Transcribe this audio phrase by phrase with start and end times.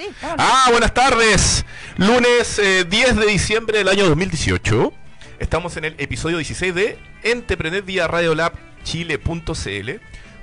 [0.00, 0.08] Sí.
[0.22, 1.66] Ah, buenas tardes.
[1.98, 4.94] Lunes eh, 10 de diciembre del año 2018.
[5.38, 9.90] Estamos en el episodio 16 de Entrepreneur vía Radiolab Chile.cl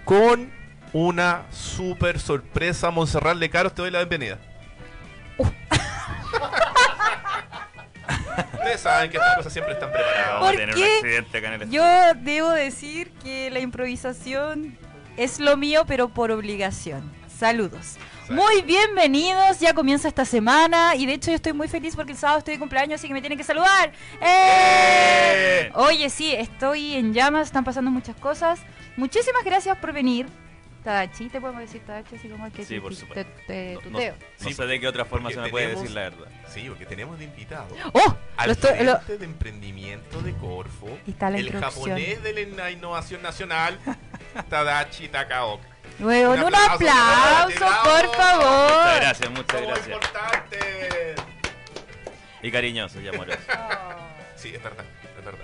[0.06, 0.52] con
[0.94, 2.92] una super sorpresa.
[2.92, 4.38] Monserrat Lecaros, te doy la bienvenida.
[8.54, 10.34] Ustedes saben que estas cosas siempre están preparadas.
[10.34, 10.82] Vamos a ¿Por tener qué?
[10.82, 11.84] un accidente acá en el Yo
[12.22, 14.78] debo decir que la improvisación
[15.18, 17.17] es lo mío, pero por obligación.
[17.38, 17.98] Saludos.
[18.30, 22.18] Muy bienvenidos, ya comienza esta semana y de hecho yo estoy muy feliz porque el
[22.18, 23.92] sábado estoy de cumpleaños, así que me tienen que saludar.
[24.20, 25.68] ¡Eh!
[25.68, 25.72] ¡Eh!
[25.76, 28.60] Oye, sí, estoy en llamas, están pasando muchas cosas.
[28.98, 30.26] Muchísimas gracias por venir.
[30.84, 33.32] Tadachi, te podemos decir Tadachi, así como que Sí, te- por te- supuesto.
[33.46, 34.14] te No- no- tuteo.
[34.40, 36.28] No Sí, sé de qué otra forma porque se me puede tenemos- decir la verdad.
[36.48, 38.16] Sí, porque tenemos de invitado ¡Oh!
[38.38, 41.90] al Lo estoy- lo- gerente de emprendimiento de Corfo, Y está la el introducción.
[41.98, 43.78] japonés de la innovación nacional,
[44.50, 45.68] Tadachi Takaoka.
[46.00, 47.84] Luego, Un un aplauso, aplauso, bravo.
[47.84, 48.72] por favor.
[48.72, 49.98] Muchas gracias, muchas gracias.
[52.44, 53.40] Y cariñoso y amoroso.
[54.36, 54.86] Sí, es verdad,
[55.18, 55.40] es verdad.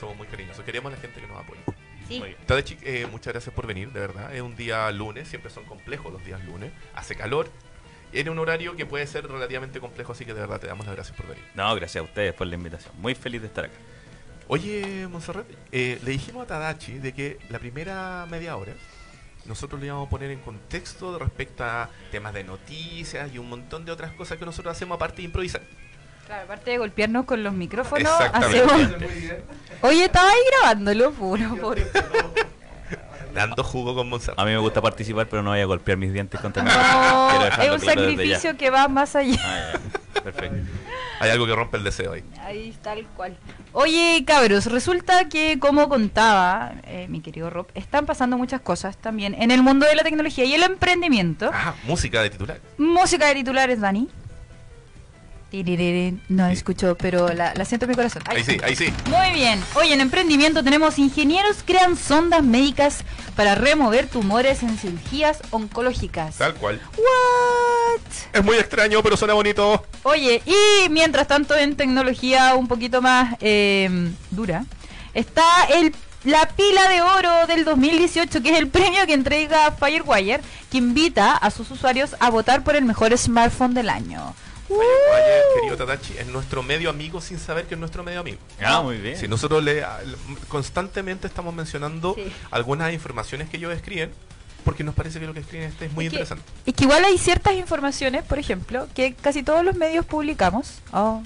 [0.00, 0.64] Somos muy cariñosos.
[0.64, 1.60] Queremos a la gente que nos apoya.
[2.08, 2.20] Sí.
[2.82, 4.34] Eh, muchas gracias por venir, de verdad.
[4.34, 6.72] Es un día lunes, siempre son complejos los días lunes.
[6.96, 7.48] Hace calor.
[8.12, 10.96] En un horario que puede ser relativamente complejo, así que de verdad te damos las
[10.96, 11.44] gracias por venir.
[11.54, 12.92] No, gracias a ustedes por la invitación.
[13.00, 13.74] Muy feliz de estar acá.
[14.48, 18.72] Oye, Monserrat, eh, le dijimos a Tadachi de que la primera media hora
[19.46, 23.84] nosotros le íbamos a poner en contexto respecto a temas de noticias y un montón
[23.84, 25.62] de otras cosas que nosotros hacemos aparte de improvisar.
[26.26, 28.62] Claro, aparte de golpearnos con los micrófonos, Exactamente.
[28.62, 28.92] hacemos...
[29.82, 31.78] Oye, estaba ahí grabándolo, puro, por...
[33.34, 34.38] Dando jugo con Monserrat.
[34.38, 36.62] A mí me gusta participar, pero no voy a golpear mis dientes contra.
[36.62, 39.38] No, es un claro sacrificio que va más allá.
[39.42, 40.20] Ah.
[40.22, 40.70] Perfecto.
[41.22, 42.24] Hay algo que rompe el deseo ahí.
[42.40, 43.36] Ahí tal cual.
[43.72, 49.34] Oye, cabros, resulta que, como contaba eh, mi querido Rob, están pasando muchas cosas también
[49.34, 51.50] en el mundo de la tecnología y el emprendimiento.
[51.54, 52.60] Ah, música de titular.
[52.76, 54.08] Música de titulares, Dani.
[56.28, 56.52] No Sí.
[56.54, 58.22] escucho, pero la, la siento en mi corazón.
[58.26, 58.86] Ahí sí, ahí sí.
[59.10, 59.62] Muy bien.
[59.74, 63.04] Hoy en emprendimiento tenemos ingenieros crean sondas médicas
[63.36, 66.36] para remover tumores en cirugías oncológicas.
[66.36, 66.80] Tal cual.
[66.96, 68.00] What?
[68.32, 69.84] Es muy extraño, pero suena bonito.
[70.04, 74.64] Oye, y mientras tanto en tecnología un poquito más eh, dura,
[75.12, 75.44] está
[75.74, 75.94] el,
[76.24, 80.40] la pila de oro del 2018, que es el premio que entrega Firewire,
[80.70, 84.34] que invita a sus usuarios a votar por el mejor smartphone del año.
[85.54, 88.38] Querido Tadachi, es nuestro medio amigo sin saber que es nuestro medio amigo.
[88.64, 89.16] Ah, muy bien.
[89.18, 89.84] Si nosotros le,
[90.48, 92.24] constantemente estamos mencionando Sí.
[92.50, 94.10] algunas informaciones que ellos escriben,
[94.64, 96.44] porque nos parece que lo que escriben este es muy que- interesante.
[96.66, 100.80] Es que igual hay ciertas informaciones, por ejemplo, que casi todos los medios publicamos.
[100.92, 101.22] Oh.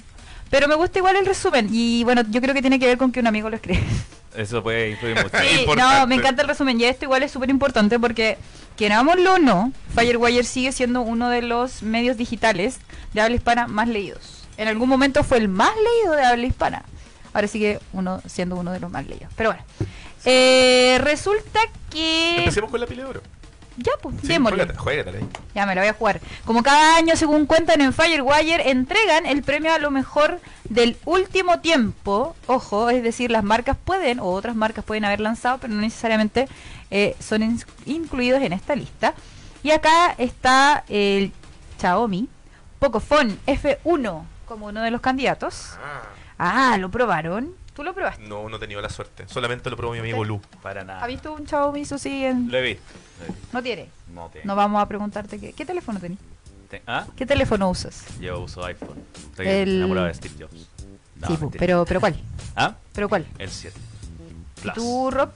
[0.49, 1.67] Pero me gusta igual el resumen.
[1.71, 3.83] Y bueno, yo creo que tiene que ver con que un amigo lo escribe.
[4.37, 5.35] Eso puede influir mucho.
[5.41, 6.79] Sí, no, me encanta el resumen.
[6.79, 8.37] Y esto igual es súper importante porque,
[8.75, 12.79] querámoslo o no, Firewire sigue siendo uno de los medios digitales
[13.13, 14.47] de habla hispana más leídos.
[14.57, 16.83] En algún momento fue el más leído de habla hispana.
[17.33, 19.31] Ahora sigue uno siendo uno de los más leídos.
[19.35, 19.63] Pero bueno,
[20.25, 21.59] eh, resulta
[21.89, 22.37] que...
[22.37, 23.21] Empecemos con la pila de oro.
[23.77, 24.57] Ya, pues, Sí, démosle.
[24.57, 25.27] juégatela, juégatela ahí.
[25.53, 26.19] Ya me la voy a jugar.
[26.45, 31.59] Como cada año, según cuentan en Firewire, entregan el premio a lo mejor del último
[31.59, 32.35] tiempo.
[32.47, 36.47] Ojo, es decir, las marcas pueden, o otras marcas pueden haber lanzado, pero no necesariamente
[36.89, 39.13] eh, son incluidos en esta lista.
[39.63, 41.31] Y acá está el
[41.79, 42.27] Xiaomi
[42.79, 45.71] Pocophone F1 como uno de los candidatos.
[45.83, 46.01] Ah,
[46.39, 47.53] Ah, ¿lo probaron?
[47.77, 48.27] ¿Tú lo probaste?
[48.27, 49.25] no, no he tenido la suerte.
[49.27, 50.41] Solamente lo probó mi amigo Lu.
[50.61, 50.99] Para nada.
[51.01, 52.51] ¿Has visto un Xiaomi Susi en...
[52.51, 52.83] Lo he visto.
[53.53, 53.87] No tiene.
[54.13, 54.43] No te.
[54.43, 56.17] No vamos a preguntarte qué, ¿qué teléfono tenés.
[56.69, 57.05] te- ¿Ah?
[57.15, 58.03] ¿Qué teléfono usas?
[58.19, 58.97] Yo uso iPhone.
[59.29, 60.67] Estoy El- enamorado de Steve Jobs.
[61.17, 61.59] No, sí, pu, mentira.
[61.59, 62.19] pero, pero ¿cuál?
[62.55, 62.75] ¿Ah?
[62.93, 63.25] ¿Pero cuál?
[63.37, 63.77] El 7.
[64.57, 64.73] ¿Y Plus.
[64.75, 65.29] ¿Tú, Rob?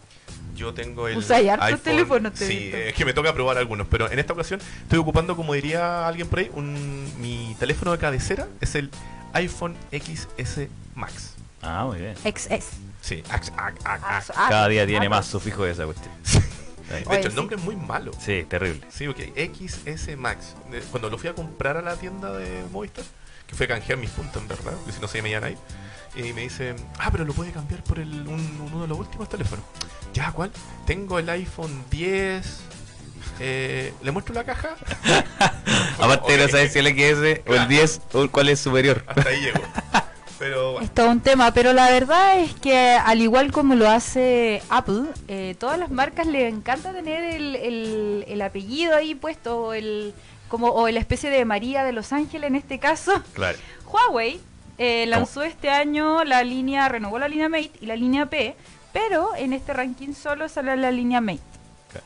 [0.56, 1.82] Yo tengo el Usáis hartos iPhone.
[1.84, 2.78] teléfonos, te he Sí, visto.
[2.78, 6.28] es que me toca probar algunos, pero en esta ocasión estoy ocupando, como diría alguien
[6.28, 8.90] por ahí, un, mi teléfono de cabecera es el
[9.34, 11.31] iPhone XS Max.
[11.62, 12.16] Ah, muy bien.
[12.18, 12.66] XS.
[13.02, 13.52] Sí, ax-
[14.36, 16.14] Cada día tiene más sufijo de esa cuestión.
[16.90, 17.36] De Oye, hecho, el sí.
[17.38, 18.12] nombre es muy malo.
[18.20, 18.82] Sí, terrible.
[18.92, 20.56] Sí, ok, XS Max.
[20.70, 23.06] De- Cuando lo fui a comprar a la tienda de Movistar,
[23.48, 25.50] que fue a canjear mis puntos en verdad, porque si no se me iban a
[25.52, 25.58] ir,
[26.16, 29.30] y me dicen, ah, pero lo puede cambiar por el, un- uno de los últimos
[29.30, 29.64] teléfonos.
[30.14, 30.52] Ya, ¿cuál?
[30.86, 32.60] Tengo el iPhone 10.
[33.40, 34.76] Eh, ¿Le muestro la caja?
[36.00, 36.52] Aparte no Ok.
[36.52, 39.04] sabes si el XS o el 10 o cuál es superior.
[39.08, 39.62] Hasta ahí llego.
[40.42, 43.88] Pero bueno, Es todo un tema, pero la verdad es que al igual como lo
[43.88, 49.60] hace Apple, eh, todas las marcas le encanta tener el, el- el apellido ahí puesto,
[49.66, 50.16] o el,
[50.50, 53.22] como, o la especie de María de Los Ángeles en este caso.
[53.34, 53.60] Claro.
[53.86, 54.42] Huawei
[54.80, 58.56] eh, lanzó este año la línea, renovó la línea Mate y la línea P,
[58.92, 61.40] pero en este ranking solo sale la línea Mate.
[61.92, 62.06] Claro.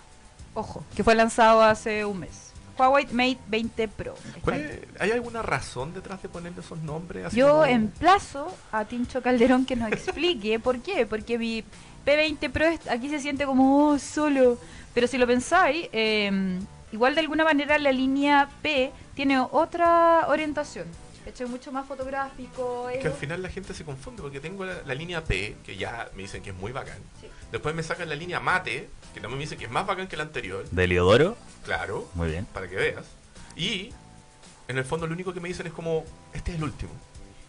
[0.55, 2.44] Ojo, que fue lanzado hace un mes.
[2.77, 4.15] Huawei Mate 20 Pro.
[4.43, 7.25] ¿Cuál es- ¿Hay alguna razón detrás de ponerle esos nombres?
[7.27, 11.05] así Yo como- emplazo a Tincho Calderón que nos explique por qué.
[11.05, 11.63] Porque mi
[12.05, 14.57] P20 Pro es- aquí se siente como oh, solo.
[14.93, 16.59] Pero si lo pensáis, eh,
[16.91, 20.85] igual de alguna manera la línea P tiene otra orientación.
[21.25, 22.87] Hecho mucho más fotográfico.
[22.91, 25.75] Que es- al final la gente se confunde porque tengo la, la línea P, que
[25.77, 26.97] ya me dicen que es muy bacán.
[27.21, 27.27] Sí.
[27.51, 30.17] Después me sacan la línea Mate, que también me dicen que es más bacán que
[30.17, 30.65] la anterior.
[30.69, 31.35] ¿De Leodoro?
[31.63, 32.45] Claro, Muy bien.
[32.53, 33.05] para que veas.
[33.55, 33.89] Y
[34.67, 36.91] en el fondo lo único que me dicen es como, este es el último.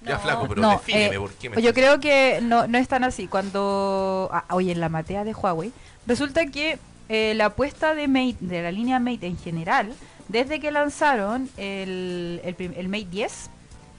[0.02, 2.78] ya flaco, pero no, defíneme eh, por qué me Yo estás- creo que no, no
[2.78, 3.26] es tan así.
[3.26, 4.28] Cuando.
[4.32, 5.72] ah, oye, en la matea de Huawei,
[6.06, 9.92] resulta que eh, la apuesta de Mate, de la línea Mate en general,
[10.28, 13.50] desde que lanzaron el, el Mate 10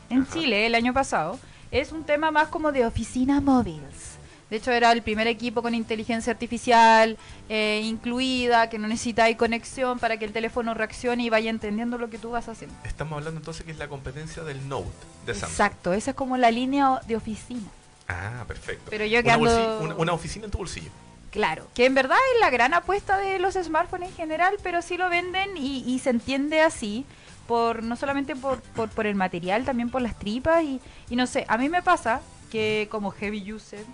[0.10, 0.34] en Ajá.
[0.34, 1.40] Chile el año pasado,
[1.72, 4.16] es un tema más como de oficina móviles.
[4.50, 7.18] De hecho, era el primer equipo con inteligencia artificial
[7.50, 12.10] eh, incluida, que no necesita conexión para que el teléfono reaccione y vaya entendiendo lo
[12.10, 12.74] que tú vas haciendo.
[12.86, 14.88] Estamos hablando entonces que es la competencia del Note
[15.26, 15.50] de Samsung.
[15.52, 17.68] Exacto, esa es como la línea de oficina.
[18.08, 18.86] Ah, perfecto.
[18.90, 20.92] Pero yo que una, ando- una, una oficina en tu bolsillo.
[21.38, 24.98] Claro, que en verdad es la gran apuesta de los smartphones en general, pero sí
[24.98, 27.06] lo venden y, y se entiende así,
[27.48, 28.60] por no solamente por,
[29.06, 30.82] el material, también por las tripas y,
[31.12, 33.86] y no sé, a mí me pasa que como heavy user,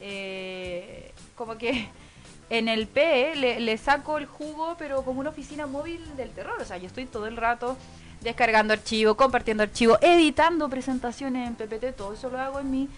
[0.00, 1.88] eh, como que
[2.48, 6.62] en el P le, le saco el jugo, pero como una oficina móvil del terror,
[6.62, 7.76] o sea, yo estoy todo el rato
[8.20, 12.88] descargando archivos, compartiendo archivos, editando presentaciones en PPT, todo eso lo hago en mi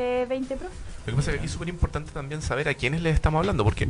[0.00, 0.68] P20 Pro.
[1.06, 3.40] Lo que pasa es que aquí es súper importante también saber a quiénes les estamos
[3.40, 3.86] hablando, porque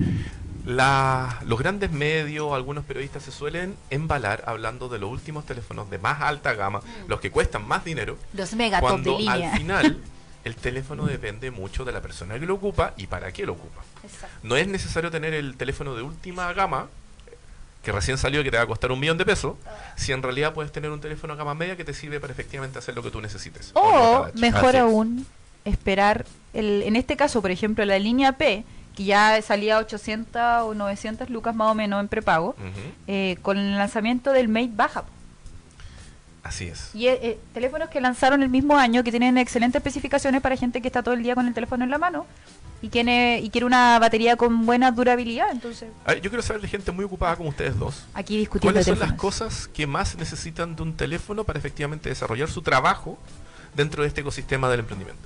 [0.64, 5.98] la- los grandes medios, algunos periodistas se suelen embalar hablando de los últimos teléfonos de
[5.98, 9.52] más alta gama, los que cuestan más dinero, Los mega top de cuando línea.
[9.52, 9.98] al final
[10.44, 13.82] el teléfono depende mucho de la persona que lo ocupa y para qué lo ocupa.
[14.02, 14.36] Exacto.
[14.42, 16.86] No es necesario tener el teléfono de última gama,
[17.82, 19.54] que recién salió y que te va a costar un millón de pesos,
[19.96, 22.94] si en realidad puedes tener un teléfono gama media que te sirve para efectivamente hacer
[22.94, 23.70] lo que tú necesites.
[23.74, 24.82] O mejor Así es.
[24.82, 25.26] aún,
[25.64, 28.64] esperar, el, en este caso, por ejemplo, la línea P,
[28.96, 32.54] que ya salía a 800 o 900 lucas más o menos en prepago,
[33.06, 35.04] eh, con el lanzamiento del Mate baja.
[36.42, 36.94] Así es.
[36.94, 40.80] Y eh, eh, teléfonos que lanzaron el mismo año, que tienen excelentes especificaciones para gente
[40.80, 42.26] que está todo el día con el teléfono en la mano
[42.82, 45.50] y quiere, y quiere una batería con buena durabilidad.
[45.50, 48.04] Entonces, A ver, yo quiero saber de gente muy ocupada como ustedes dos.
[48.14, 52.48] aquí discutiendo ¿Cuáles son las cosas que más necesitan de un teléfono para efectivamente desarrollar
[52.48, 53.18] su trabajo
[53.74, 55.22] dentro de este ecosistema del emprendimiento?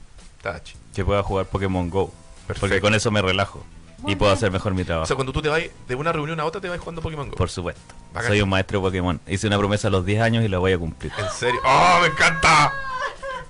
[0.52, 0.74] Tachi.
[0.94, 2.12] Que pueda jugar Pokémon Go.
[2.60, 3.64] Porque con eso me relajo.
[3.98, 4.36] Muy y puedo bien.
[4.36, 5.06] hacer mejor mi O trabajo.
[5.06, 7.36] sea, cuando tú te vas de una reunión a otra, te vas jugando Pokémon Go.
[7.36, 7.80] Por supuesto.
[8.12, 8.28] Bacán.
[8.28, 9.18] Soy un maestro Pokémon.
[9.26, 11.10] Hice una promesa a los 10 años y la voy a cumplir.
[11.18, 11.60] ¿En serio?
[11.64, 12.72] ¡Oh, me encanta!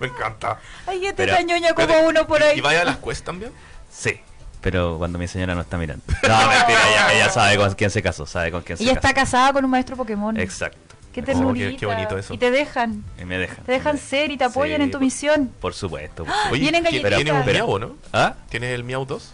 [0.00, 0.58] Me encanta.
[0.87, 2.58] Hay gente tan ñoña como uno por ¿y- ahí.
[2.58, 3.52] ¿Y vaya a las quests también?
[3.91, 4.20] Sí.
[4.61, 6.02] Pero cuando mi señora no está mirando.
[6.23, 9.12] No, mentira, ella, ella sabe con quién se casó, sabe con quién se Ella está
[9.12, 10.37] casada con un maestro Pokémon.
[10.38, 10.79] Exacto.
[11.14, 11.70] Qué Oh, ternurita.
[11.70, 12.34] qué- qué bonito eso.
[12.34, 13.05] Y te dejan.
[13.20, 13.64] Y me dejan.
[13.64, 15.50] Te dejan Me- ser y te apoyan Sí, en tu por- misión.
[15.61, 16.25] Por supuesto.
[16.25, 16.37] por ¡Ah!
[16.44, 16.61] supuesto.
[16.61, 17.16] Vienen ¿quién- galletitas.
[17.25, 17.96] ¿Tienes un Miau, no?
[18.12, 18.34] ¿Ah?
[18.50, 19.32] ¿Tienes el Miau 2?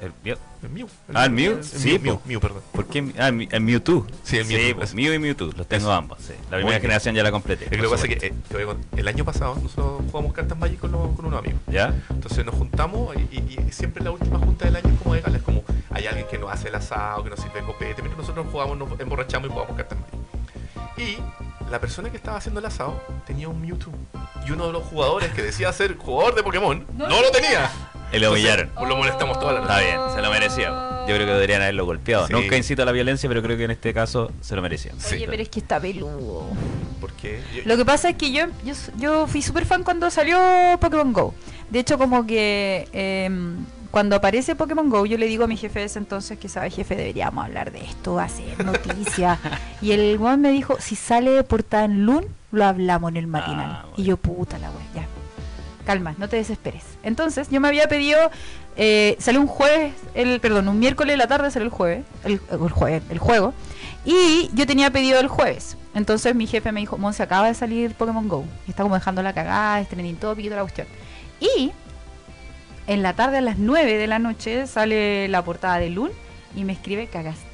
[0.00, 0.36] ¿El mío?
[0.62, 0.88] El Mew.
[1.14, 2.20] Ah, el Mew, sí, Mew, Mew.
[2.24, 2.62] Mew, perdón.
[2.72, 3.12] ¿Por qué?
[3.18, 4.06] Ah, el, Mewtwo.
[4.24, 4.96] Sí, el Mewtwo, pues, ese.
[4.96, 5.46] Mew y Mewtwo.
[5.56, 5.92] Los tengo Eso.
[5.92, 6.32] ambos, sí.
[6.32, 6.80] La Muy primera bien.
[6.82, 7.64] generación ya la completé.
[7.76, 8.66] Lo que pasa es que eh,
[8.96, 11.60] el año pasado nosotros jugamos cartas Magic con, con unos amigos.
[11.68, 11.94] ¿Ya?
[12.10, 15.20] Entonces nos juntamos y, y- y siempre la última junta del año es como de
[15.20, 18.16] gala, es como hay alguien que nos hace el asado, que nos sirve copete, pero
[18.16, 20.14] nosotros jugamos, nos emborrachamos y jugamos cartas Magic.
[20.96, 21.18] Y
[21.70, 23.92] la persona que estaba haciendo el asado tenía un Mewtwo.
[24.46, 27.70] Y uno de los jugadores que decía ser jugador de Pokémon no, No lo tenía.
[28.12, 28.68] Y lo humillaron.
[28.68, 29.72] Entonces, lo molestamos toda la noche.
[29.72, 30.68] Está bien, se lo merecía.
[31.08, 32.26] Yo creo que deberían haberlo golpeado.
[32.28, 32.32] Sí.
[32.32, 34.92] Nunca incito a la violencia, pero creo que en este caso se lo merecía.
[34.98, 35.16] Sí.
[35.16, 36.44] Oye, pero es que está peludo.
[37.00, 40.38] Porque yo- Lo que pasa es que yo, yo, yo fui súper fan cuando salió
[40.80, 41.34] Pokémon Go.
[41.70, 43.56] De hecho, como que em,
[43.94, 46.74] cuando aparece Pokémon Go, yo le digo a mi jefe de ese entonces que, ¿sabes,
[46.74, 46.96] jefe?
[46.96, 49.38] Deberíamos hablar de esto, hacer noticias.
[49.80, 53.28] y el weón me dijo, si sale de portada en Loon, lo hablamos en el
[53.28, 53.70] matinal.
[53.70, 55.06] Ah, Y yo, puta la wea, ya.
[55.86, 56.82] Calma, no te desesperes.
[57.04, 58.18] Entonces, yo me había pedido,
[58.74, 62.40] eh, salió un jueves, el, perdón, un miércoles de la tarde salió el jueves, el,
[62.50, 63.54] el jueves, el juego.
[64.04, 65.76] Y yo tenía pedido el jueves.
[65.94, 68.44] Entonces mi jefe me dijo, Monse, acaba de salir Pokémon Go.
[68.66, 70.88] Y está como dejando la cagada, es trending topic y toda la cuestión.
[71.40, 71.70] Y
[72.86, 76.10] en la tarde a las 9 de la noche sale la portada de Loon
[76.54, 77.44] y me escribe, cagaste.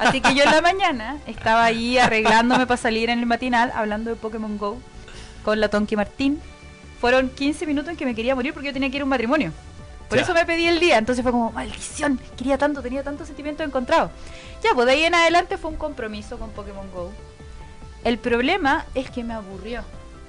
[0.00, 4.10] Así que yo en la mañana estaba ahí arreglándome para salir en el matinal hablando
[4.10, 4.78] de Pokémon Go
[5.44, 6.40] con la Tonki Martín.
[7.00, 9.10] Fueron 15 minutos en que me quería morir porque yo tenía que ir a un
[9.10, 9.52] matrimonio.
[10.08, 10.24] Por Ya.
[10.24, 10.98] eso me pedí el día.
[10.98, 14.10] Entonces fue como, maldición, quería tanto, tenía tantos sentimientos encontrados.
[14.62, 17.10] Ya, pues de ahí en adelante fue un compromiso con Pokémon Go.
[18.04, 19.82] El problema es que me aburrió.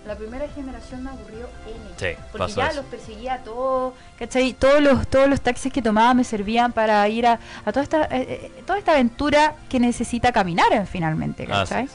[0.05, 1.77] La primera generación me aburrió N.
[1.97, 2.77] Sí, porque ya eso.
[2.81, 4.53] los perseguía a todos, ¿cachai?
[4.53, 8.03] Todos los, todos los taxis que tomaba me servían para ir a, a toda, esta,
[8.05, 8.09] eh,
[8.57, 11.87] eh, toda esta aventura que necesita caminar eh, finalmente, ¿cachai?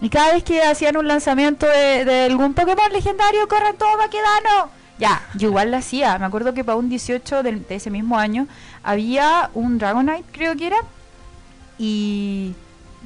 [0.00, 4.70] Y cada vez que hacían un lanzamiento de, de algún Pokémon legendario, corran todo Maquedano.
[4.98, 6.18] Ya, yo igual la hacía.
[6.18, 8.46] Me acuerdo que para un 18 del- de, ese mismo año
[8.82, 10.76] había un Dragonite, creo que era.
[11.78, 12.54] Y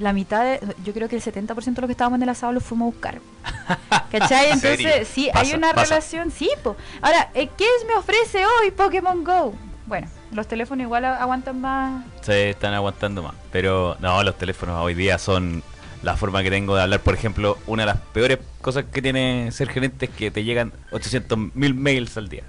[0.03, 2.53] la mitad, de, yo creo que el 70% de los que estábamos en el asado
[2.53, 3.21] lo fuimos a buscar.
[4.11, 4.47] ¿Cachai?
[4.47, 5.85] ¿En Entonces, sí, hay una pasa.
[5.85, 6.31] relación.
[6.31, 6.77] Sí, po.
[7.01, 9.55] Ahora, eh, ¿qué me ofrece hoy Pokémon Go?
[9.87, 12.05] Bueno, los teléfonos igual aguantan más.
[12.21, 13.35] Se están aguantando más.
[13.51, 15.63] Pero no, los teléfonos hoy día son
[16.03, 17.01] la forma que tengo de hablar.
[17.01, 20.73] Por ejemplo, una de las peores cosas que tiene ser gerente es que te llegan
[20.91, 22.45] 800 mil mails al día.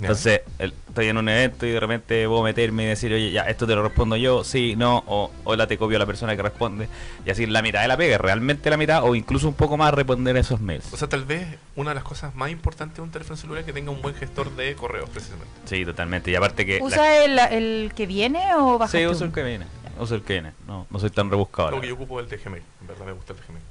[0.00, 3.42] Entonces, el- estoy en un evento y de repente puedo meterme y decir, oye, ya,
[3.42, 6.34] esto te lo respondo yo, sí, no, o, o la te copio a la persona
[6.34, 6.88] que responde.
[7.26, 9.92] Y así la mitad de la pega, realmente la mitad, o incluso un poco más
[9.94, 10.92] responder esos mails.
[10.92, 11.46] O sea, tal vez
[11.76, 14.14] una de las cosas más importantes de un teléfono celular es que tenga un buen
[14.14, 15.50] gestor de correos, precisamente.
[15.66, 16.30] Sí, totalmente.
[16.30, 16.78] Y aparte que...
[16.78, 19.66] la- ¿Usa el, el que viene o bajaste Sí, uso el que viene.
[19.98, 20.52] Uso el que viene.
[20.66, 21.70] No, no soy tan rebuscado.
[21.70, 22.62] La que yo ocupo el de Gmail.
[22.80, 23.64] En verdad me gusta el de Gmail.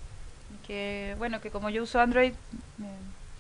[0.68, 2.34] que bueno que como yo uso Android
[2.78, 2.88] me,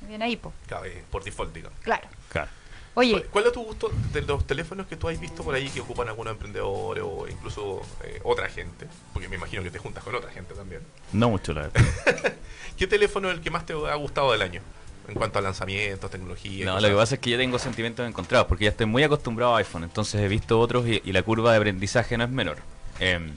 [0.01, 0.51] me viene ahí po.
[0.67, 1.77] Claro, eh, por default, digamos.
[1.81, 2.50] claro Claro.
[2.95, 5.81] Oye ¿Cuál, es tu gusto de los teléfonos que tú has visto por ahí que
[5.81, 8.88] ocupan algunos emprendedores o incluso eh, otra gente?
[9.13, 10.81] Porque me imagino que te juntas con otra gente también.
[11.13, 11.81] No mucho, la verdad.
[12.77, 14.62] ¿Qué teléfono es el que más te ha gustado del año?
[15.07, 16.65] En cuanto a lanzamientos, tecnología.
[16.65, 19.03] No, cosas lo que pasa es que yo tengo sentimientos encontrados porque ya estoy muy
[19.03, 22.29] acostumbrado a iPhone, entonces he visto otros y, y la curva de aprendizaje no es
[22.29, 22.57] menor.
[23.00, 23.31] Em,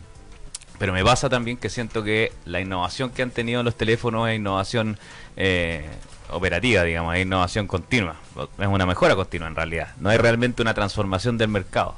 [0.79, 4.37] pero me pasa también que siento que la innovación que han tenido los teléfonos es
[4.37, 4.99] innovación
[5.37, 5.89] eh,
[6.31, 8.17] operativa, digamos, es innovación continua.
[8.59, 9.89] Es una mejora continua en realidad.
[10.01, 11.97] No es realmente una transformación del mercado.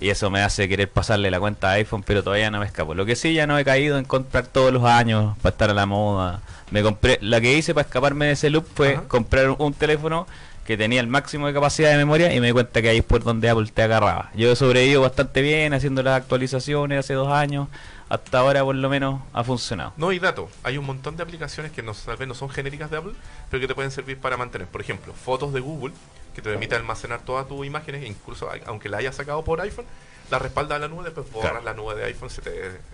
[0.00, 2.94] Y eso me hace querer pasarle la cuenta a iPhone, pero todavía no me escapo.
[2.94, 5.74] Lo que sí, ya no he caído en comprar todos los años para estar a
[5.74, 6.40] la moda.
[6.70, 9.02] Me compré, la que hice para escaparme de ese loop fue Ajá.
[9.08, 10.26] comprar un, un teléfono
[10.64, 13.04] que tenía el máximo de capacidad de memoria y me di cuenta que ahí es
[13.04, 14.30] por donde Apple te agarraba.
[14.34, 17.68] Yo he sobrevivido bastante bien haciendo las actualizaciones hace dos años.
[18.08, 19.92] Hasta ahora por lo menos ha funcionado.
[19.96, 22.90] No, y dato, hay un montón de aplicaciones que no, tal vez no son genéricas
[22.90, 23.12] de Apple,
[23.50, 24.68] pero que te pueden servir para mantener.
[24.68, 25.92] Por ejemplo, fotos de Google,
[26.34, 29.86] que te permite almacenar todas tus imágenes, e incluso aunque la hayas sacado por iPhone,
[30.30, 31.64] la respalda a la nube, después borras Claro.
[31.64, 32.30] la nube de iPhone.
[32.30, 32.50] Se te,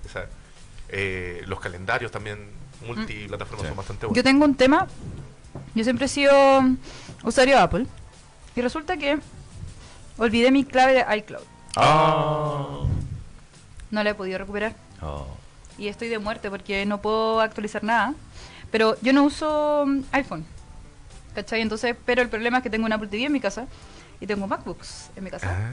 [0.07, 0.27] o sea,
[0.89, 2.39] eh, los calendarios también
[2.87, 3.69] multiplataformas Sí.
[3.69, 4.25] son bastante yo buenos.
[4.25, 4.87] tengo un tema
[5.75, 6.33] yo siempre he sido
[7.23, 7.87] usuario de Apple
[8.57, 9.19] y resulta que
[10.19, 11.45] olvidé mi clave de iCloud
[11.77, 12.67] Ah.
[13.93, 15.27] No la he podido recuperar Oh.
[15.79, 18.15] y estoy de muerte porque no puedo actualizar nada
[18.73, 20.45] pero yo no uso mm, iPhone
[21.35, 21.61] ¿cachai?
[21.61, 23.67] entonces pero el problema es que tengo un Apple TV en mi casa
[24.21, 25.71] y tengo MacBooks en mi casa Ah.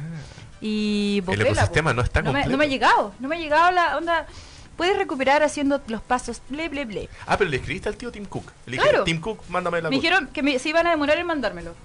[0.61, 2.49] Y El ecosistema no está no me, completo.
[2.51, 4.27] no me ha llegado, no me ha llegado la onda.
[4.75, 7.09] Puedes recuperar haciendo los pasos, ble, ble, ble.
[7.27, 8.51] Ah, pero le escribiste al tío Tim Cook.
[8.65, 9.05] Le Claro.
[9.05, 10.01] Tim Cook, mándame la Me cosa".
[10.01, 11.75] dijeron que me, se iban a demorar en mandármelo.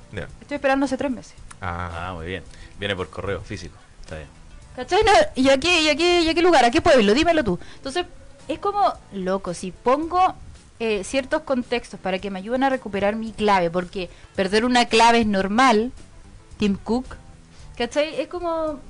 [0.40, 1.34] Estoy esperando hace tres meses.
[1.60, 2.08] Ah.
[2.08, 2.42] Ah, muy bien.
[2.80, 3.76] Viene por correo físico.
[4.00, 4.28] Está bien.
[4.76, 5.02] ¿Cachai?
[5.04, 6.64] No, ¿Y a qué, y a qué, y a qué lugar?
[6.64, 7.14] ¿A qué pueblo?
[7.14, 7.58] Dímelo tú.
[7.76, 8.06] Entonces,
[8.48, 9.54] es como loco.
[9.54, 10.34] Si pongo
[10.80, 15.20] eh, ciertos contextos para que me ayuden a recuperar mi clave, porque perder una clave
[15.20, 15.92] es normal,
[16.58, 17.06] Tim Cook,
[17.76, 18.20] ¿cachai?
[18.20, 18.80] Es como...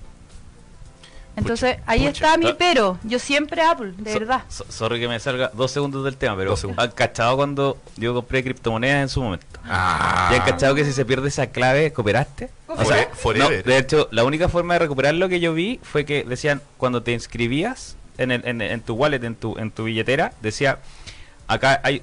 [1.37, 2.11] Entonces, ahí pucha.
[2.27, 2.97] está mi pero.
[3.03, 4.43] Yo siempre Apple, de So- verdad.
[4.49, 8.43] so- sorry que me salga dos segundos del tema, pero han cachado cuando yo compré
[8.45, 9.54] criptomonedas en su momento.
[9.67, 10.31] Ah.
[10.33, 12.51] ¿Y han cachado que si se pierde esa clave, cooperaste?
[12.69, 13.51] Fore- forever.
[13.65, 16.61] no, de hecho, la única forma de recuperar lo que yo vi fue que decían,
[16.77, 20.79] cuando te inscribías en, el, en, en tu wallet, en tu, en tu billetera, decía,
[21.49, 22.03] acá hay,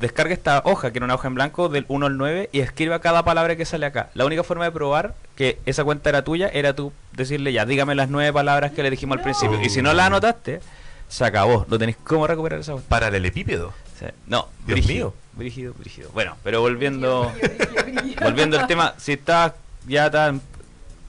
[0.00, 3.00] descarga esta hoja, que era una hoja en blanco, del 1 al 9, y escriba
[3.00, 4.10] cada palabra que sale acá.
[4.14, 7.94] La única forma de probar que esa cuenta era tuya era tú decirle, ya, dígame
[7.94, 9.60] las nueve palabras que le dijimos al principio.
[9.62, 10.60] Y si no la anotaste,
[11.08, 11.64] se acabó.
[11.68, 12.88] No tenéis cómo recuperar esa cuenta.
[12.88, 13.72] Paralelepípedo.
[13.98, 14.06] Sí.
[14.26, 15.14] No, Dios brígido, mío.
[15.34, 16.10] brígido, brígido.
[16.12, 17.32] Bueno, pero volviendo
[18.22, 19.52] volviendo al tema, si estás
[19.86, 20.40] ya tan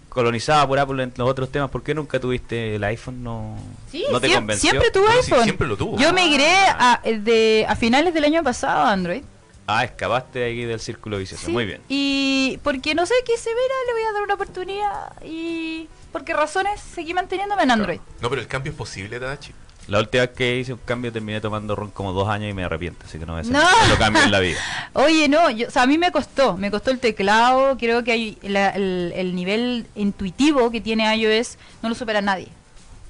[0.10, 3.24] colonizada por Apple en los otros temas, ¿por qué nunca tuviste el iPhone?
[3.24, 3.58] No,
[3.92, 4.70] Sí, no te siem- convenció.
[4.72, 5.44] siempre tuve sí, iPhone.
[5.44, 5.98] siempre lo tuvo.
[6.00, 9.22] Yo migré a, de, a finales del año pasado a Android.
[9.68, 11.46] Ah, escapaste de aquí del círculo vicioso.
[11.46, 11.80] Sí, Muy bien.
[11.90, 15.22] Y porque no sé qué se verá, le voy a dar una oportunidad.
[15.24, 18.00] Y por qué razones seguí manteniéndome en Android.
[18.20, 19.54] No, pero el cambio es posible, Tadachi.
[19.90, 22.64] La última vez que hice un cambio terminé tomando ron como dos años y me
[22.64, 23.90] arrepiento, así que no voy a hacer No.
[23.90, 24.60] lo cambio en la vida.
[24.94, 28.12] Oye, no, yo, o sea, a mí me costó, me costó el teclado, creo que
[28.12, 32.48] hay la- el, el nivel intuitivo que tiene iOS no lo supera nadie.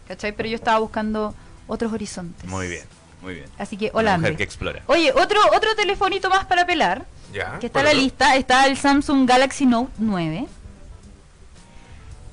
[0.07, 0.31] ¿Cachai?
[0.31, 1.35] Pero yo estaba buscando
[1.67, 2.49] otros horizontes.
[2.49, 2.85] Muy bien,
[3.21, 3.45] muy bien.
[3.57, 4.81] Así que, Una hola mujer que explora.
[4.87, 7.59] Oye, otro, otro telefonito más para pelar, Ya.
[7.59, 8.01] que está en ¿cuál la otro?
[8.01, 10.47] lista, está el Samsung Galaxy Note 9.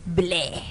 [0.04, 0.62] Ble.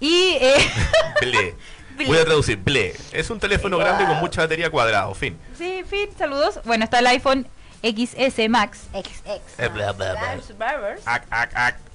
[0.00, 0.56] Y eh,
[1.20, 1.54] Ble.
[2.04, 2.08] Ble.
[2.08, 2.56] Voy a traducir.
[2.58, 2.94] Ble.
[3.12, 5.14] Es un teléfono grande con mucha batería cuadrado.
[5.14, 5.36] Fin.
[5.56, 6.60] Sí, fin, saludos.
[6.64, 7.46] Bueno, está el iPhone
[7.82, 9.08] XS Max, XX,
[9.58, 9.70] Eh,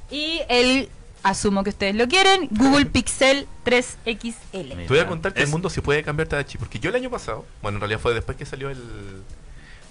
[0.09, 0.89] y el,
[1.23, 4.33] asumo que ustedes lo quieren, Google Pixel 3XL.
[4.53, 4.75] Mira.
[4.75, 6.95] Te voy a contar que Es- el mundo se puede cambiar Tadachi, porque yo el
[6.95, 9.21] año pasado, bueno, en realidad fue después que salió el,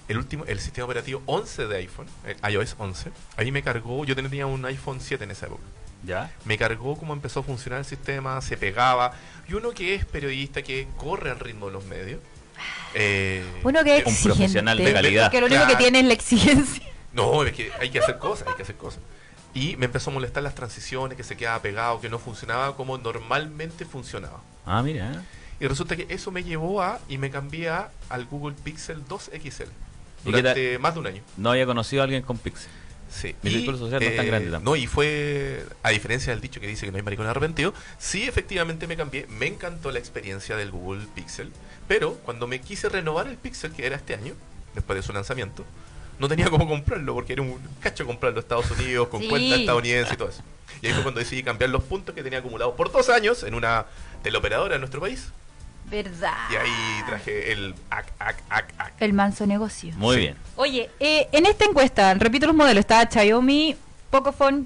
[0.09, 4.15] el último, el sistema operativo 11 de iPhone, el iOS 11, ahí me cargó, yo
[4.17, 5.63] tenía un iPhone 7 en esa época,
[6.05, 6.31] ¿Ya?
[6.45, 9.13] me cargó cómo empezó a funcionar el sistema, se pegaba,
[9.49, 12.21] y uno que es periodista, que corre al ritmo de los medios,
[12.95, 15.25] eh, Uno que es Un exigente, profesional de calidad.
[15.25, 16.83] Porque lo único que tiene es la exigencia.
[17.13, 19.01] No, es que hay que hacer cosas, hay que hacer cosas.
[19.55, 22.99] Y me empezó a molestar las transiciones, que se quedaba pegado, que no funcionaba como
[22.99, 24.41] normalmente funcionaba.
[24.67, 25.23] Ah, mira.
[25.59, 29.31] Y resulta que eso me llevó a y me cambié a- al Google Pixel 2
[29.33, 29.65] XL.
[30.25, 31.23] ¿Y qué Durante más de un año.
[31.39, 32.69] No había conocido a alguien con Pixel.
[33.11, 33.35] Sí.
[33.43, 34.71] Mi Y, círculo social no es tan grande tampoco.
[34.71, 38.25] No, y fue, a diferencia del dicho que dice que no hay maricón arrepentido, sí,
[38.25, 39.27] efectivamente me cambié.
[39.29, 41.53] Me encantó la experiencia del Google Pixel.
[41.89, 44.35] Pero cuando me quise renovar el Pixel, que era este año,
[44.75, 45.65] después de su lanzamiento,
[46.19, 49.29] no tenía cómo comprarlo, porque era un cacho comprarlo en Estados Unidos, con Sí.
[49.29, 50.43] cuenta estadounidense y todo eso.
[50.83, 53.55] Y ahí fue cuando decidí cambiar los puntos que tenía acumulados por dos años en
[53.55, 53.87] una
[54.23, 55.29] teleoperadora en nuestro país.
[55.91, 56.33] Verdad.
[56.51, 58.93] Y ahí traje el AC, AC, AC, AC.
[59.01, 59.93] El manso negocio.
[59.97, 60.21] Muy Sí.
[60.23, 60.37] bien.
[60.57, 63.77] Oye, eh, en esta encuesta, repito los modelos, está Xiaomi,
[64.11, 64.65] Pocophone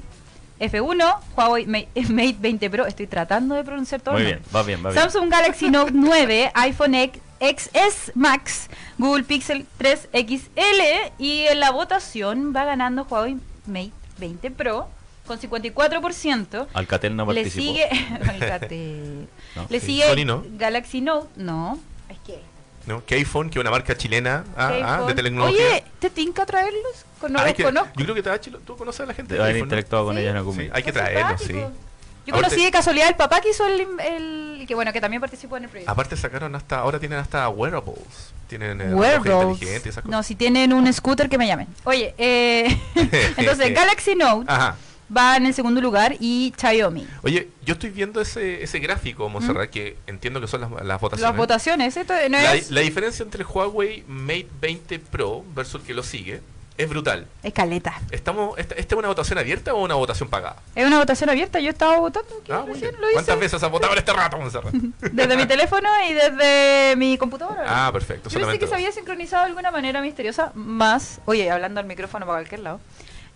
[0.58, 4.14] F1, Huawei Mate, Mate 20 Pro, estoy tratando de pronunciar todo.
[4.14, 4.40] Muy bien.
[4.54, 5.02] Va bien, va bien.
[5.02, 11.70] Samsung Galaxy Note 9, iPhone X- XS Max, Google Pixel 3 XL y en la
[11.70, 13.36] votación va ganando Huawei
[13.66, 14.88] Mate 20 Pro
[15.26, 16.66] con 54%.
[16.74, 17.62] Alcatel no Le participó.
[17.64, 17.88] sigue
[18.28, 19.28] Alcatel.
[19.56, 19.86] No, Le sí.
[19.86, 20.44] sigue Sony no.
[20.58, 21.78] Galaxy Note, no.
[22.08, 22.40] Es que
[22.86, 23.02] ¿no?
[23.06, 25.14] K-Phone, que es una marca chilena ah, ah, de iPhone.
[25.16, 25.66] tecnología.
[25.66, 27.04] Oye, ¿te tinca traerlos?
[27.28, 27.90] No Ah, hay los que- conozco.
[27.96, 29.62] Yo creo que Tadachi, lo- tú conoces a la gente De haber ¿no?
[29.64, 30.20] interactuado con Sí.
[30.22, 31.52] ellos en algún Sí, hay que Son traerlo, sí.
[31.52, 35.00] Yo Ahora conocí te- de casualidad al papá que hizo el, el- que bueno, que
[35.00, 35.90] también participó en el proyecto.
[35.90, 38.32] Aparte sacaron hasta, ahora tienen hasta wearables.
[38.46, 39.62] Tienen eh, Wearables.
[39.86, 40.26] esas No, cosas.
[40.26, 41.66] si tienen un scooter que me llamen.
[41.84, 42.76] Oye, eh,
[43.36, 44.76] entonces Galaxy Note Ajá.
[45.16, 47.06] Va en el segundo lugar y Xiaomi.
[47.22, 51.20] Oye, yo estoy viendo ese, ese gráfico, Monserrat, que entiendo que son las, las votaciones.
[51.30, 55.80] Las votaciones, esto no La, es la diferencia entre el Huawei Mate 20 Pro versus
[55.80, 56.40] el que lo sigue
[56.78, 57.26] es brutal.
[57.42, 58.00] escaleta.
[58.10, 60.56] Estamos, esta, ¿Esta es una votación abierta o una votación pagada?
[60.74, 62.74] Es una votación abierta, yo estaba votando Ah, lo
[63.12, 64.72] ¿Cuántas veces has votado en este rato, Monserrat?
[65.12, 67.64] desde mi teléfono y desde mi computadora.
[67.66, 68.30] ah, perfecto.
[68.30, 68.74] Yo pensé que se dos.
[68.76, 72.80] había sincronizado de alguna manera misteriosa, más, oye, hablando al micrófono para cualquier lado,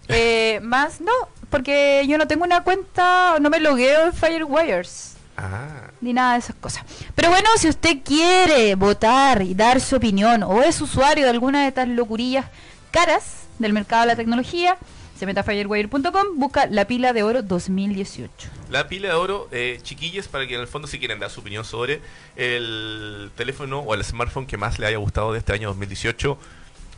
[0.09, 1.13] eh, más no,
[1.51, 6.39] porque yo no tengo una cuenta, no me logueo en Firewires, Ah, ni nada de
[6.39, 6.85] esas cosas.
[7.15, 11.63] Pero bueno, si usted quiere votar y dar su opinión, o es usuario de alguna
[11.63, 12.47] de estas locurillas
[12.93, 14.79] caras del mercado de la tecnología,
[15.19, 18.49] se meta a firewire.com, busca la pila de oro 2018.
[18.71, 21.41] La pila de oro, eh, chiquillos, para que en el fondo si quieren dar su
[21.41, 22.01] opinión sobre
[22.37, 26.39] el teléfono o el smartphone que más le haya gustado de este año 2018,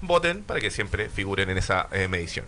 [0.03, 2.45] voten para que siempre figuren en esa eh, medición.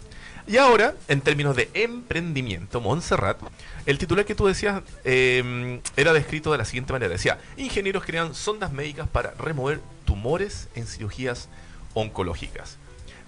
[0.49, 3.39] Y ahora, en términos de emprendimiento, Montserrat,
[3.85, 7.13] el titular que tú decías eh, era descrito de la siguiente manera.
[7.13, 11.51] Decía, ingenieros crean sondas médicas para remover tumores en cirugías
[11.93, 12.79] oncológicas.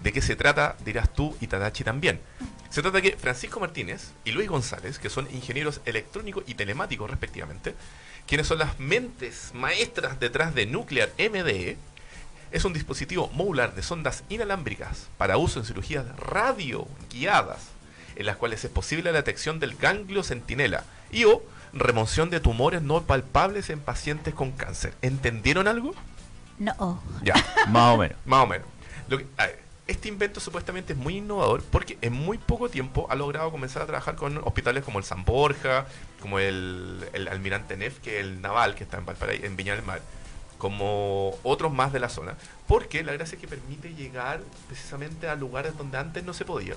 [0.02, 0.76] ¿De qué se trata?
[0.83, 2.20] Dirás tú y Tadachi también.
[2.70, 7.11] Se trata de que Francisco Martínez y Luis González, que son ingenieros electrónicos y telemáticos
[7.11, 7.74] respectivamente,
[8.26, 11.76] quienes son las mentes maestras detrás de Nuclear MDE,
[12.52, 17.68] es un dispositivo modular de sondas inalámbricas para uso en cirugías radio guiadas,
[18.16, 22.82] en las cuales es posible la detección del ganglio centinela y o remoción de tumores
[22.82, 24.94] no palpables en pacientes con cáncer.
[25.02, 25.94] ¿Entendieron algo?
[26.58, 27.02] No.
[27.22, 27.34] Ya.
[27.68, 28.16] Más o menos.
[28.24, 28.66] Más o menos.
[29.08, 33.06] Lo que- a ver, este invento supuestamente es muy innovador porque en muy poco tiempo
[33.10, 35.86] ha logrado comenzar a trabajar con hospitales como el San Borja,
[36.20, 39.74] como el, el Almirante Neff, que es el naval que está en Valparaíso, en Viña
[39.74, 40.00] del Mar,
[40.60, 42.36] como otros más de la zona.
[42.68, 46.76] Porque la gracia es que permite llegar precisamente a lugares donde antes no se podía.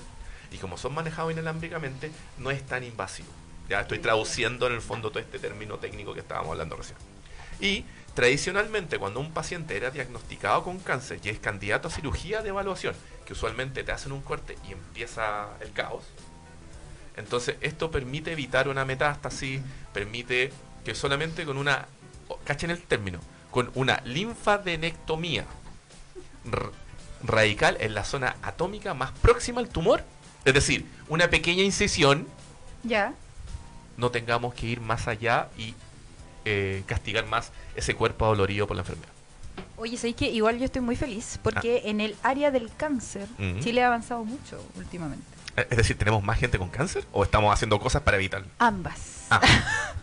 [0.50, 3.28] Y como son manejados inalámbricamente, no es tan invasivo.
[3.68, 6.98] Ya estoy traduciendo en el fondo todo este término técnico que estábamos hablando recién.
[7.60, 12.48] Y tradicionalmente cuando un paciente era diagnosticado con cáncer y es candidato a cirugía de
[12.48, 12.94] evaluación,
[13.26, 16.04] que usualmente te hacen un corte y empieza el caos,
[17.16, 19.60] entonces esto permite evitar una metástasis,
[19.92, 20.52] permite
[20.84, 21.86] que solamente con una,
[22.44, 23.20] cachen el término,
[23.54, 25.44] con una linfadenectomía
[27.22, 30.02] radical en la zona atómica más próxima al tumor,
[30.44, 32.26] es decir, una pequeña incisión,
[32.82, 33.14] Ya.
[33.96, 35.72] no tengamos que ir más allá y
[36.44, 39.08] eh, castigar más ese cuerpo dolorido por la enfermedad.
[39.76, 43.28] Oye, sabéis que igual yo estoy muy feliz porque en el área del cáncer.
[43.60, 45.24] Chile ha avanzado mucho últimamente.
[45.56, 48.48] Eh, Es decir, ¿tenemos más gente con cáncer o estamos haciendo cosas para evitarlo?
[48.58, 49.26] Ambas.
[49.30, 49.40] Ah,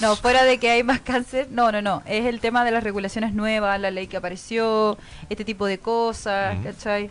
[0.00, 2.02] No, fuera de que hay más cáncer, no, no, no.
[2.06, 4.96] Es el tema de las regulaciones nuevas, la ley que apareció,
[5.28, 6.56] este tipo de cosas.
[6.62, 7.10] ¿cachai?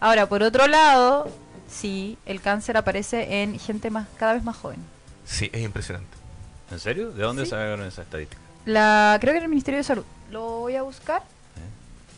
[0.00, 1.28] Ahora, por otro lado,
[1.68, 4.78] sí, el cáncer aparece en gente más cada vez más joven.
[5.24, 6.08] Sí, es impresionante.
[6.70, 7.10] ¿En serio?
[7.10, 7.50] ¿De dónde Sí.
[7.50, 8.40] sacaron esa estadística?
[8.64, 10.04] La, creo que en el Ministerio de Salud.
[10.30, 11.60] Lo voy a buscar, ¿Eh?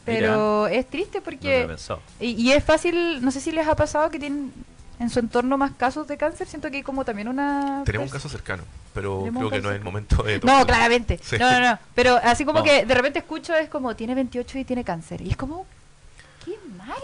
[0.04, 1.64] pero es triste No lo porque...
[1.66, 2.00] pensado.
[2.20, 4.52] y, y es fácil, no sé si les ha pasado que tienen
[5.02, 6.46] en su entorno más casos de cáncer.
[6.46, 7.82] Siento que hay como también una...
[7.84, 8.62] Tenemos un caso cercano,
[8.94, 11.18] pero creo que no es el momento de No, claramente.
[11.22, 11.36] Sí.
[11.38, 11.78] No, no, no.
[11.94, 12.64] Pero así como No.
[12.64, 15.20] que de repente escucho es como, tiene 28 y tiene cáncer.
[15.20, 15.66] Y es como,
[16.44, 16.96] qué mal.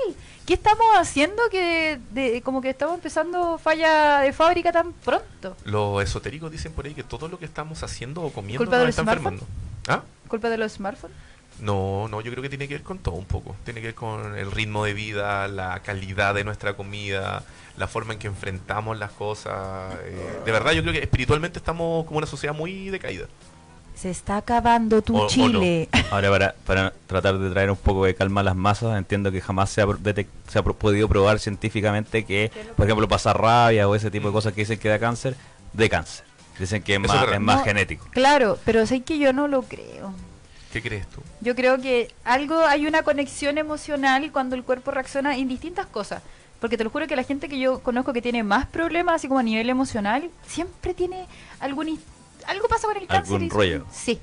[0.46, 5.56] ¿Qué estamos haciendo que de, como que estamos empezando falla de fábrica tan pronto?
[5.64, 8.88] Los esotéricos dicen por ahí que todo lo que estamos haciendo o comiendo ¿Culpa nos
[8.88, 9.44] está enfermando.
[9.88, 10.02] ¿Ah?
[10.28, 11.16] ¿Culpa de los smartphones?
[11.60, 13.56] No, no, yo creo que tiene que ver con todo un poco.
[13.64, 17.42] Tiene que ver con el ritmo de vida, la calidad de nuestra comida,
[17.76, 19.94] la forma en que enfrentamos las cosas.
[20.04, 23.26] eh, de verdad, yo creo que espiritualmente estamos como una sociedad muy decaída.
[23.96, 25.28] Se está acabando tu O- o no.
[25.28, 25.88] Chile.
[26.12, 29.40] Ahora, para, para tratar de traer un poco de calma a las masas, entiendo que
[29.40, 29.86] jamás se ha,
[30.46, 34.60] se podido probar científicamente que, por ejemplo, pasar rabia o ese tipo de cosas que
[34.60, 35.34] dicen que da cáncer,
[35.72, 36.24] de cáncer.
[36.60, 37.34] Dicen que es Eso más, verdad.
[37.34, 38.06] es más No, genético.
[38.12, 40.12] Claro, pero sé que yo no lo creo.
[40.72, 41.20] ¿Qué crees tú?
[41.40, 46.22] Yo creo que algo, hay una conexión emocional cuando el cuerpo reacciona en distintas cosas.
[46.60, 49.28] Porque te lo juro que la gente que yo conozco que tiene más problemas, así
[49.28, 51.26] como a nivel emocional, siempre tiene
[51.60, 51.98] algún...
[52.46, 53.34] Algo pasa con el cáncer.
[53.34, 53.86] Algún y- rollo.
[53.92, 54.18] Sí.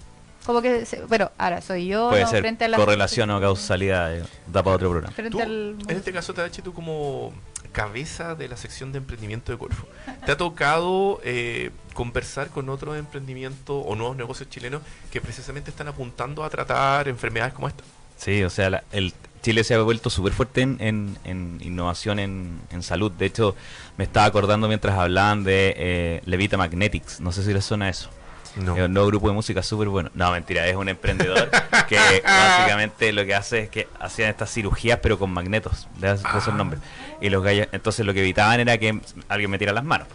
[0.45, 0.85] Como que...
[0.85, 2.77] se- bueno, ahora soy yo Puede no, ser frente a la...
[2.77, 5.13] correlación o causalidad, eh, da para otro programa.
[5.13, 5.75] Frente Tú, al...
[5.87, 7.33] en este caso, Tadachi, tú como
[7.71, 9.85] cabeza de la sección de emprendimiento de Corfo,
[10.25, 14.81] ¿te ha tocado eh, conversar con otros emprendimientos o nuevos negocios chilenos
[15.11, 17.83] que precisamente están apuntando a tratar enfermedades como esta?
[18.17, 22.17] Sí, o sea, la- el Chile se ha vuelto súper fuerte en, en- en innovación
[22.19, 23.11] en, en salud.
[23.11, 23.55] De hecho,
[23.97, 27.19] me estaba acordando mientras hablaban de eh, Levita Magnetics.
[27.19, 28.09] No sé si les suena eso.
[28.55, 28.75] No.
[28.75, 30.11] Es un nuevo grupo de música súper bueno.
[30.13, 31.49] No, mentira, es un emprendedor
[31.89, 35.87] que básicamente lo que hace es que hacían estas cirugías pero con magnetos.
[35.97, 36.79] De eso es el nombre.
[37.21, 40.07] Y los gallos, entonces lo que evitaban era que alguien metiera las manos.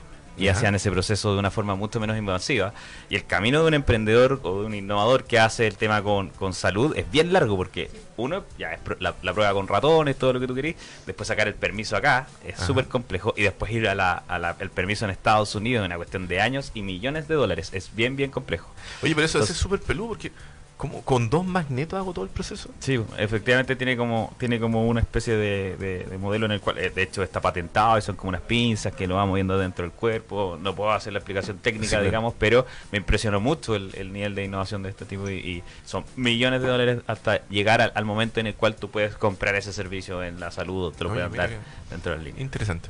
[0.44, 2.72] Y hacían ese proceso de una forma mucho menos invasiva.
[3.08, 6.30] Y el camino de un emprendedor o de un innovador que hace el tema con,
[6.30, 10.32] con salud es bien largo porque uno ya es la, la prueba con ratones, todo
[10.34, 10.76] lo que tú querís,
[11.06, 14.56] después sacar el permiso acá es súper complejo y después ir a la, a la-
[14.60, 17.70] el permiso en Estados Unidos es una cuestión de años y millones de dólares.
[17.72, 18.70] Es bien, bien complejo.
[19.02, 20.32] Oye, pero eso Entonces- es súper peludo porque
[20.80, 22.70] como con dos magnetos hago todo el proceso.
[22.78, 26.78] Sí, efectivamente tiene como tiene como una especie de, de- de modelo en el cual,
[26.78, 29.84] eh, de hecho, está patentado y son como unas pinzas que lo va moviendo dentro
[29.84, 30.58] del cuerpo.
[30.60, 34.34] No puedo hacer la explicación técnica, Sí, digamos, pero me impresionó mucho el, el nivel
[34.34, 38.04] de innovación de este tipo y, y son millones de dólares hasta llegar al, al
[38.06, 41.10] momento en el cual tú puedes comprar ese servicio en la salud o te lo
[41.10, 41.50] Oye, pueden dar
[41.90, 42.40] dentro del línea.
[42.42, 42.88] Interesante.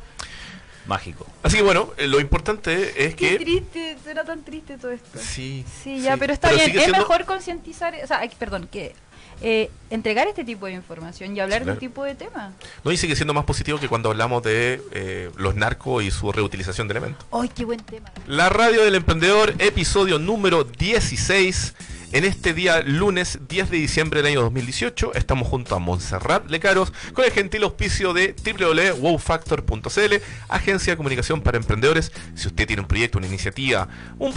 [0.86, 1.26] Mágico.
[1.42, 3.44] Así que bueno, eh, lo importante es Qué que...
[3.44, 5.18] triste, suena tan triste todo esto.
[5.18, 6.70] Sí, Sí, ya, pero está bien.
[6.70, 8.94] Es siendo- mejor concientizar, o sea, perdón, que
[9.42, 11.74] eh, entregar este tipo de información y hablar Sí, de claro.
[11.78, 12.52] este tipo de temas.
[12.84, 16.30] No, y sigue siendo más positivo que cuando hablamos de eh, los narcos y su
[16.32, 17.24] reutilización de elementos.
[17.32, 18.10] ¡Ay, qué buen tema!
[18.26, 21.74] La radio del emprendedor, episodio número 16.
[22.12, 26.92] En este día, lunes 10 de diciembre del año 2018, estamos junto a Montserrat Lecaros
[27.12, 30.14] con el gentil auspicio de www.wowfactor.cl,
[30.48, 32.10] agencia de comunicación para emprendedores.
[32.34, 33.86] Si usted tiene un proyecto, una iniciativa,
[34.18, 34.32] un,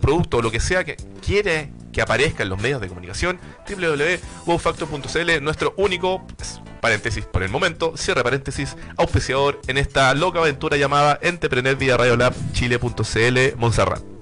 [0.00, 5.40] producto o lo que sea que quiere que aparezca en los medios de comunicación, www.wowfactor.cl,
[5.40, 11.20] nuestro único, pues, paréntesis por el momento, cierre paréntesis, auspiciador en esta loca aventura llamada
[11.22, 14.13] Entrepreneur vía Radio Lab Chile.cl Montserrat.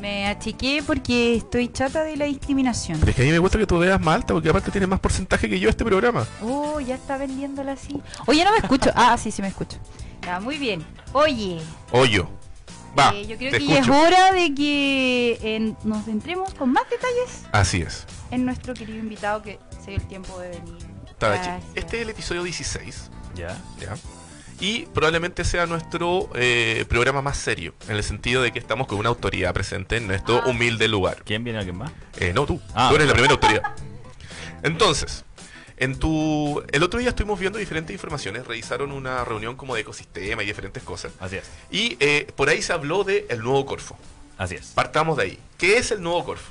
[0.00, 2.98] Me achiqué porque estoy chata de la discriminación.
[3.00, 4.86] Pero es que a mí me gusta que tú veas más alta porque aparte tiene
[4.86, 6.26] más porcentaje que yo este programa.
[6.42, 8.00] Oh, ya está vendiéndola así.
[8.26, 8.90] Oye, no me escucho.
[8.94, 9.78] Ah, sí, sí me escucho.
[10.22, 10.84] Ya, muy bien.
[11.12, 11.60] Oye,
[11.92, 12.28] Hoyo.
[12.98, 16.72] Va, eh, yo creo te que ya es hora de que eh, nos entremos con
[16.72, 18.06] más detalles Así es.
[18.30, 20.78] en nuestro querido invitado que se dio el tiempo de venir.
[21.20, 21.62] Gracias.
[21.74, 23.10] Este es el episodio 16.
[23.34, 23.48] ¿Ya?
[23.80, 23.94] ¿ya?
[24.58, 28.98] Y probablemente sea nuestro eh, programa más serio, en el sentido de que estamos con
[28.98, 30.46] una autoridad presente en nuestro Ah.
[30.48, 31.18] humilde lugar.
[31.24, 31.92] ¿Quién viene alguien más?
[32.18, 32.60] Eh, no, tú.
[32.74, 32.88] Ah.
[32.88, 33.62] Tú eres la primera autoridad.
[34.62, 35.24] Entonces,
[35.76, 36.62] en tu.
[36.72, 40.82] El otro día estuvimos viendo diferentes informaciones, realizaron una reunión como de ecosistema y diferentes
[40.82, 41.12] cosas.
[41.20, 41.44] Así es.
[41.70, 43.96] Y eh, por ahí se habló de el nuevo Corfo.
[44.38, 44.68] Así es.
[44.68, 45.38] Partamos de ahí.
[45.58, 46.50] ¿Qué es el nuevo Corfo?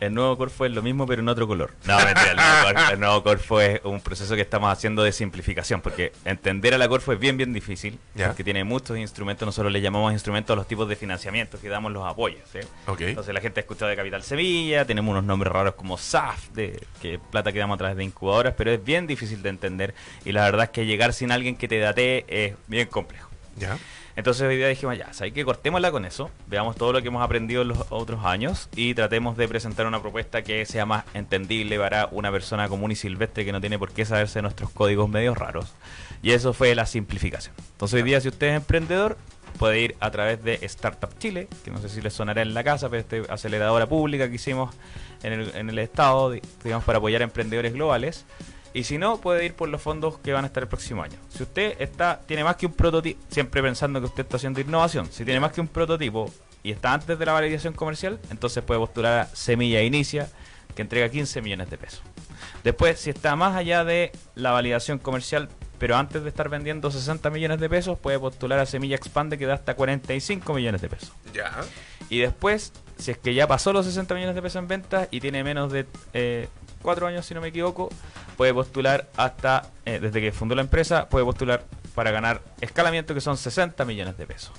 [0.00, 1.72] El nuevo Corfo es lo mismo, pero en otro color.
[1.84, 5.12] No, mentira, el nuevo, Corfo, el nuevo Corfo es un proceso que estamos haciendo de
[5.12, 8.26] simplificación, porque entender a la Corfo es bien, bien difícil, Ya.
[8.26, 11.92] porque tiene muchos instrumentos, nosotros le llamamos instrumentos a los tipos de financiamiento que damos
[11.92, 12.40] los apoyos.
[12.52, 12.58] ¿sí?
[12.86, 13.00] Ok.
[13.02, 16.84] Entonces la gente ha escuchado de Capital Semilla, tenemos unos nombres raros como SAF, de,
[17.00, 19.94] que es plata que damos a través de incubadoras, pero es bien difícil de entender,
[20.24, 23.30] y la verdad es que llegar sin alguien que te datee es bien complejo.
[23.56, 23.78] ¿Ya?
[24.16, 27.22] Entonces hoy día dijimos, ya, ¿sabes que Cortémosla con eso, veamos todo lo que hemos
[27.22, 31.78] aprendido en los otros años y tratemos de presentar una propuesta que sea más entendible
[31.78, 35.36] para una persona común y silvestre que no tiene por qué saberse nuestros códigos medios
[35.36, 35.72] raros.
[36.22, 37.54] Y eso fue la simplificación.
[37.72, 39.18] Entonces hoy día si usted es emprendedor,
[39.58, 42.62] puede ir a través de Startup Chile, que no sé si les sonará en la
[42.64, 44.74] casa, pero este aceleradora pública que hicimos
[45.22, 48.24] en el, en el Estado, di- digamos, para apoyar a emprendedores globales.
[48.74, 51.16] Y si no, puede ir por los fondos que van a estar el próximo año.
[51.28, 55.06] Si usted está tiene más que un prototipo, siempre pensando que usted está haciendo innovación,
[55.10, 56.30] si tiene más que un prototipo
[56.64, 60.28] y está antes de la validación comercial, entonces puede postular a Semilla Inicia,
[60.74, 62.02] que entrega 15 millones de pesos.
[62.64, 67.30] Después, si está más allá de la validación comercial, pero antes de estar vendiendo 60
[67.30, 71.12] millones de pesos, puede postular a Semilla Expande, que da hasta 45 millones de pesos.
[71.32, 71.52] Ya.
[72.08, 75.20] Y después, si es que ya pasó los 60 millones de pesos en ventas y
[75.20, 75.86] tiene menos de
[76.84, 77.88] 4 años, si no me equivoco,
[78.36, 83.20] puede postular hasta, eh, desde que fundó la empresa, puede postular para ganar escalamiento, que
[83.20, 84.52] son 60 millones de pesos.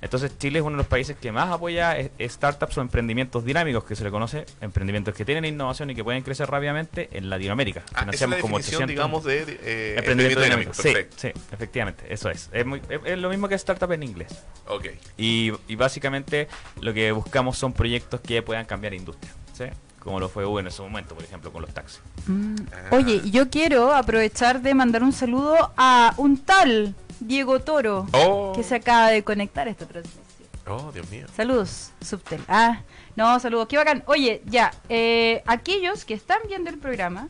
[0.00, 3.84] Entonces Chile es uno de los países que más apoya eh, startups o emprendimientos dinámicos,
[3.84, 7.82] que se le conoce, emprendimientos que tienen innovación y que pueden crecer rápidamente en Latinoamérica.
[7.92, 10.72] Ah, esa es la definición, digamos, de eh, emprendimiento dinámico.
[10.74, 12.48] Sí, sí, efectivamente, eso es.
[12.52, 14.28] Es, muy- es- es lo mismo que startup en inglés.
[14.66, 14.86] Ok.
[15.18, 16.48] Y, y básicamente
[16.80, 19.64] lo que buscamos son proyectos que puedan cambiar industria, ¿sí?
[20.00, 22.00] Como lo fue Uber en ese momento, por ejemplo, con los taxis.
[22.26, 22.54] Mm.
[22.72, 22.96] Ah.
[22.96, 28.52] Oye, yo quiero aprovechar de mandar un saludo a un tal Diego Toro Oh.
[28.54, 30.24] que se acaba de conectar a esta transmisión.
[30.66, 31.26] Oh, Dios mío.
[31.36, 32.40] Saludos, Subtel.
[32.48, 32.80] Ah,
[33.16, 34.02] no, saludos, qué bacán.
[34.06, 37.28] Oye, ya, eh, aquellos que están viendo el programa,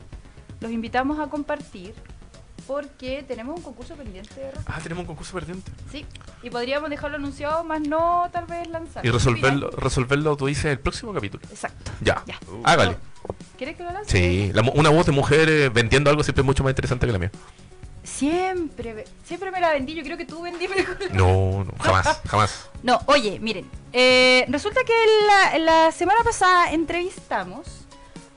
[0.60, 1.94] los invitamos a compartir
[2.66, 5.70] porque tenemos un concurso pendiente Ah, tenemos un concurso pendiente.
[5.90, 6.06] Sí,
[6.42, 9.08] y podríamos dejarlo anunciado, más no tal vez lanzarlo.
[9.08, 11.42] Y resolverlo, resolverlo tú dices, el próximo capítulo.
[11.50, 11.90] Exacto.
[12.00, 12.22] Ya.
[12.26, 12.38] Ya.
[12.64, 12.96] Hágale.
[13.56, 14.10] ¿Quieres que lo lance?
[14.10, 17.12] Sí, la una voz de mujer eh, vendiendo algo siempre es mucho más interesante que
[17.12, 17.30] la mía.
[18.02, 20.96] Siempre, siempre me la vendí, yo creo que tú vendí mejor.
[21.12, 22.70] No, no, jamás, jamás.
[22.82, 24.92] No, oye, miren, eh, resulta que
[25.26, 27.79] la, la semana pasada entrevistamos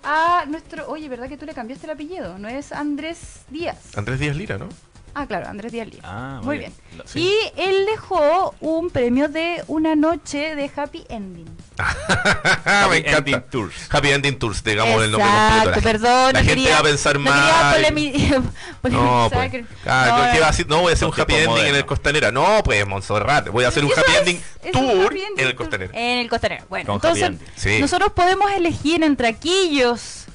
[0.03, 0.87] a nuestro...
[0.89, 2.37] Oye, ¿verdad que tú le cambiaste el apellido?
[2.37, 3.97] No es Andrés Díaz.
[3.97, 4.69] Andrés Díaz Lira, ¿no?
[5.15, 6.03] Ah, claro, Andrés Díaz Díaz.
[6.03, 6.73] Ah, Muy bien.
[6.97, 7.19] Lo- sí.
[7.19, 11.45] Y él dejó un premio de una noche de happy ending.
[12.65, 13.03] Me Happy.
[13.05, 13.73] Ending Tours.
[13.89, 15.69] Happy Ending Tours, digamos el nombre completo.
[15.75, 16.25] La perdón.
[16.25, 17.81] gente, la no gente quería, va a pensar no mal.
[18.91, 19.51] No, pues.
[19.51, 20.41] que- Ah, no, ¿qué no.
[20.41, 20.67] va a decir?
[20.67, 21.85] No, voy a hacer un happy ending en el.
[21.85, 22.31] Costanera.
[22.31, 25.39] No, pues, Monserrat, voy a hacer un happy es- ending es un tour happy ending
[25.39, 25.91] en el Costanera.
[25.99, 26.65] En el Costanera.
[26.69, 27.39] Bueno, Con entonces.
[27.55, 27.79] Sí.
[27.79, 30.25] nosotros podemos elegir entre aquellos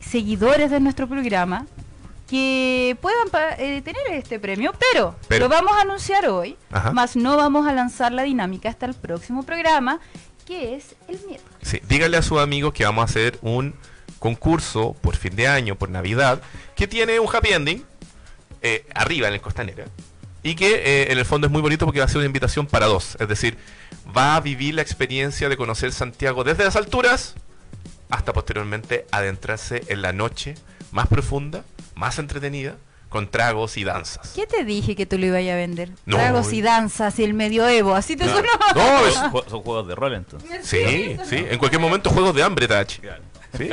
[0.00, 1.66] seguidores de nuestro programa
[2.28, 6.92] que puedan eh, tener este premio, pero, Pero- lo vamos a anunciar hoy, Ajá.
[6.92, 9.98] más no vamos a lanzar la dinámica hasta el próximo programa,
[10.44, 11.56] que es el miércoles.
[11.62, 13.74] Sí, díganle a sus amigos que vamos a hacer un
[14.18, 16.42] concurso por fin de año, por Navidad,
[16.76, 17.84] que tiene un happy ending
[18.62, 19.84] eh, arriba en el Costanera.
[20.42, 22.66] Y que eh, en el fondo es muy bonito porque va a ser una invitación
[22.66, 23.16] para dos.
[23.20, 23.56] Es decir,
[24.16, 27.34] va a vivir la experiencia de conocer Santiago desde las alturas
[28.10, 30.54] hasta posteriormente adentrarse en la noche
[30.92, 31.64] más profunda,
[31.98, 32.76] más entretenida,
[33.08, 34.32] con tragos y danzas.
[34.34, 35.90] ¿Qué te dije que tú lo ibas a vender?
[36.06, 36.16] No.
[36.16, 38.46] Tragos y danzas y el medioevo, así te Claro.
[38.74, 38.82] sonó.
[39.00, 40.66] No, es- Son, jue- son juegos de rol entonces.
[40.66, 42.90] Sí, sí, en cualquier momento juegos de hambre, Tach.
[43.56, 43.70] Sí,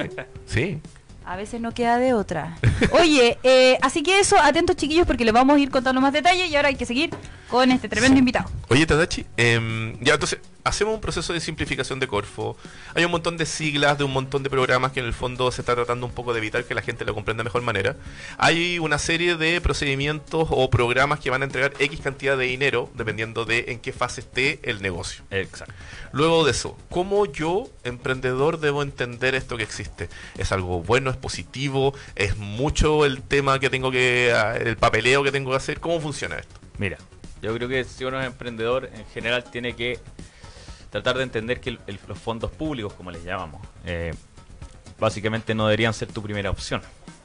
[0.47, 0.81] sí.
[1.25, 2.55] A veces no queda de otra.
[2.91, 6.49] Oye, eh, así que eso, atentos chiquillos porque les vamos a ir contando más detalles
[6.49, 7.09] y ahora hay que seguir
[7.49, 8.49] con este tremendo invitado.
[8.69, 12.57] Oye, Tadachi, em, ya entonces hacemos un proceso de simplificación de Corfo.
[12.95, 15.61] Hay un montón de siglas de un montón de programas que en el fondo se
[15.61, 17.95] está tratando un poco de evitar que la gente lo comprenda de mejor manera.
[18.37, 22.89] Hay una serie de procedimientos o programas que van a entregar X cantidad de dinero
[22.95, 25.23] dependiendo de en qué fase esté el negocio.
[25.29, 25.73] Exacto.
[26.11, 30.09] Luego de eso, ¿cómo yo, emprendedor, debo entender esto que existe?
[30.37, 31.11] ¿Es algo bueno?
[31.11, 31.93] ¿Es positivo?
[32.15, 35.79] ¿Es mucho el tema que tengo que, ah, el papeleo que tengo que hacer?
[35.79, 36.55] ¿Cómo funciona esto?
[36.77, 36.97] Mira,
[37.45, 39.99] yo creo que si uno es emprendedor, en general tiene que
[40.89, 44.13] tratar de entender que el- los fondos públicos, como les llamamos, eh,
[44.99, 46.81] básicamente no deberían ser tu primera opción.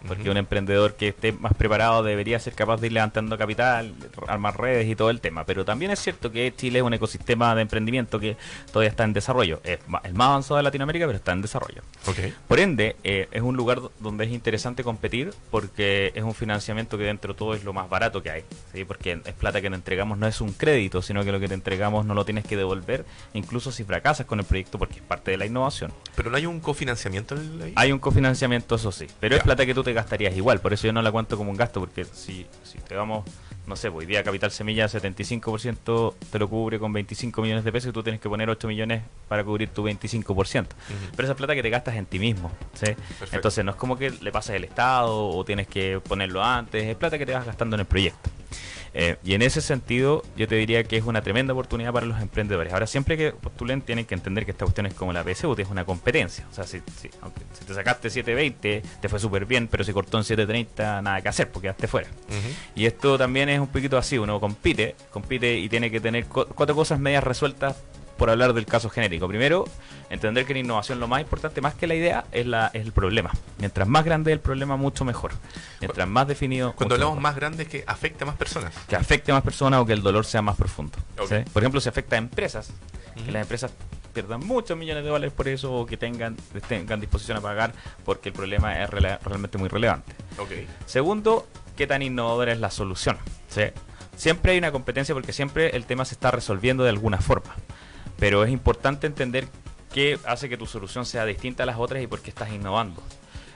[0.07, 3.93] Porque un emprendedor que esté más preparado debería ser capaz de ir levantando capital,
[4.27, 5.45] armar redes y todo el tema.
[5.45, 8.37] Pero también es cierto que Chile es un ecosistema de emprendimiento que
[8.73, 9.61] todavía está en desarrollo.
[9.65, 11.83] Es el más avanzado de Latinoamérica, pero está en desarrollo.
[12.49, 16.97] Por ende, eh, es un lugar do- donde es interesante competir porque es un financiamiento
[16.97, 18.45] que dentro de todo es lo más barato que hay.
[18.73, 18.85] ¿sí?
[18.85, 21.55] Porque es plata que nos entregamos, no es un crédito, sino que lo que te
[21.55, 25.31] entregamos no lo tienes que devolver, incluso si fracasas con el proyecto, porque es parte
[25.33, 25.93] de la innovación.
[26.17, 27.73] Pero no hay un cofinanciamiento en el-.
[27.77, 30.87] Hay un cofinanciamiento, eso sí, pero es plata que tú te gastarías igual, por eso
[30.87, 33.25] yo no la cuento como un gasto, porque si, si te vamos,
[33.67, 37.73] no sé, pues, hoy día Capital Semilla 75% te lo cubre con 25 millones de
[37.73, 40.63] pesos y tú tienes que poner 8 millones para cubrir tu 25%.
[40.63, 40.67] Ujú.
[41.15, 42.51] Pero esa es plata que te gastas en ti mismo.
[43.33, 46.97] Entonces no es como que le pasas el Estado o tienes que ponerlo antes, es
[46.97, 48.31] plata que te vas gastando en el proyecto.
[48.93, 52.21] Eh, y en ese sentido, yo te diría que es una tremenda oportunidad para los
[52.21, 52.73] emprendedores.
[52.73, 55.69] Ahora, siempre que postulen, tienen que entender que esta cuestión es como la PSU, es
[55.69, 56.45] una competencia.
[56.51, 59.93] O sea, si, si- aunque si te sacaste 720, te fue súper bien, pero si
[59.93, 62.09] cortó en 730, nada que hacer, porque quedaste fuera.
[62.75, 66.47] Y esto también es un poquito así, uno compite, compite y tiene que tener cu-
[66.55, 67.77] cuatro cosas medias resueltas
[68.21, 69.27] por hablar del caso genérico.
[69.29, 69.65] Primero,
[70.11, 72.93] entender que en innovación lo más importante, más que la idea, es, la, es el
[72.93, 73.31] problema.
[73.57, 75.33] Mientras más grande el problema, mucho mejor.
[75.81, 76.75] Mientras más definido...
[76.75, 77.23] Cuando hablamos mejor.
[77.23, 78.75] más grande es que afecte a más personas.
[78.87, 80.99] Que afecte a más personas o que el dolor sea más profundo.
[81.19, 81.29] Ok.
[81.31, 81.35] ¿sí?
[81.51, 82.75] Por ejemplo, si afecta a empresas,
[83.15, 83.31] que Ujú.
[83.31, 83.73] las empresas
[84.13, 86.37] pierdan muchos millones de dólares por eso o que tengan,
[86.69, 87.73] tengan disposición a pagar
[88.05, 90.13] porque el problema es realmente muy relevante.
[90.37, 90.51] Ok.
[90.85, 93.17] Segundo, qué tan innovadora es la solución.
[93.49, 93.63] ¿sí?
[94.15, 97.55] Siempre hay una competencia porque siempre el tema se está resolviendo de alguna forma.
[98.21, 99.49] Pero es importante entender
[99.93, 103.03] qué hace que tu solución sea distinta a las otras y por qué estás innovando.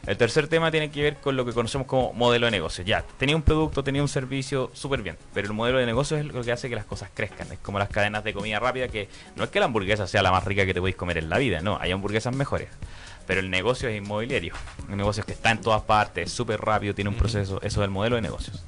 [0.07, 2.85] El tercer tema tiene que ver con lo que conocemos como modelo de negocio.
[2.85, 5.17] Ya, tenía un producto, tenía un servicio, súper bien.
[5.33, 7.51] Pero el modelo de negocio es lo que hace que las cosas crezcan.
[7.53, 10.31] Es como las cadenas de comida rápida que no es que la hamburguesa sea la
[10.31, 12.69] más rica que te podéis comer en la vida, no, hay hamburguesas mejores.
[13.27, 14.53] Pero el negocio es inmobiliario.
[14.91, 17.57] Un negocio que está en todas partes, es súper rápido, tiene un proceso.
[17.63, 18.63] Eso es el modelo de negocios.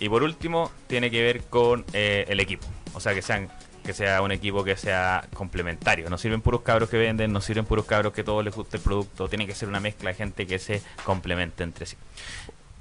[0.00, 2.66] Y por último, tiene que ver con eh, el equipo.
[2.94, 3.48] O sea, que sean
[3.84, 6.08] que sea un equipo que sea complementario.
[6.08, 8.82] No sirven puros cabros que venden, no sirven puros cabros que todos les guste el
[8.82, 9.28] producto.
[9.28, 11.96] Tiene que ser una mezcla de gente que se complemente entre sí.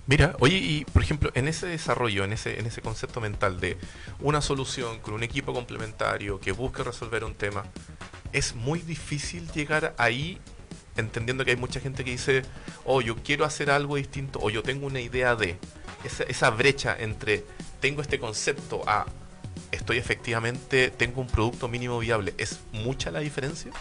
[0.05, 3.77] Mira, oye, y por ejemplo, en ese desarrollo, en ese, en ese concepto mental de
[4.19, 7.65] una solución con un equipo complementario que busque resolver un tema,
[8.33, 10.39] es muy difícil llegar ahí
[10.97, 12.43] entendiendo que hay mucha gente que dice,
[12.85, 15.57] oh, yo quiero hacer algo distinto, o yo tengo una idea de
[16.03, 17.45] esa, esa brecha entre
[17.79, 19.05] tengo este concepto a
[19.73, 23.71] estoy efectivamente, tengo un producto mínimo viable, ¿es mucha la diferencia?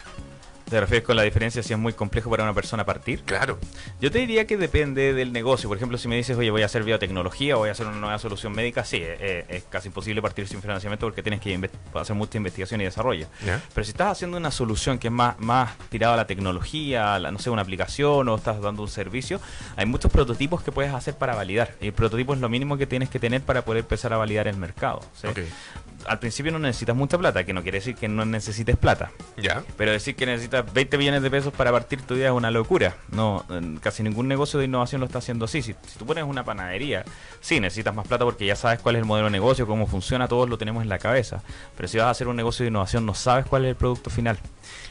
[0.72, 3.20] ¿Te refieres con la diferencia si es muy complejo para una persona partir?
[3.24, 3.58] Claro.
[4.00, 5.68] Yo te diría que depende del negocio.
[5.68, 7.98] Por ejemplo, si me dices, oye, voy a hacer biotecnología o voy a hacer una
[7.98, 12.16] nueva solución médica, sí, eh, es casi imposible partir sin financiamiento porque tienes que hacer
[12.16, 13.26] mucha investigación y desarrollo.
[13.74, 17.18] Pero si estás haciendo una solución que es más, más tirada a la tecnología, a
[17.18, 19.42] la- no sé, una aplicación o estás dando un servicio,
[19.76, 21.74] hay muchos prototipos que puedes hacer para validar.
[21.82, 24.48] Y el prototipo es lo mínimo que tienes que tener para poder empezar a validar
[24.48, 25.00] el mercado.
[25.20, 25.26] ¿sí?
[26.06, 29.10] Al principio no necesitas mucha plata, que no quiere decir que no necesites plata.
[29.36, 29.62] ¿Ya?
[29.76, 32.96] Pero decir que necesitas 20 millones de pesos para partir tu día es una locura.
[33.10, 33.44] No,
[33.80, 35.62] casi ningún negocio de innovación lo está haciendo así.
[35.62, 37.04] Si, si tú pones una panadería,
[37.40, 40.28] sí, necesitas más plata porque ya sabes cuál es el modelo de negocio, cómo funciona,
[40.28, 41.42] todos lo tenemos en la cabeza.
[41.76, 44.10] Pero si vas a hacer un negocio de innovación, no sabes cuál es el producto
[44.10, 44.38] final.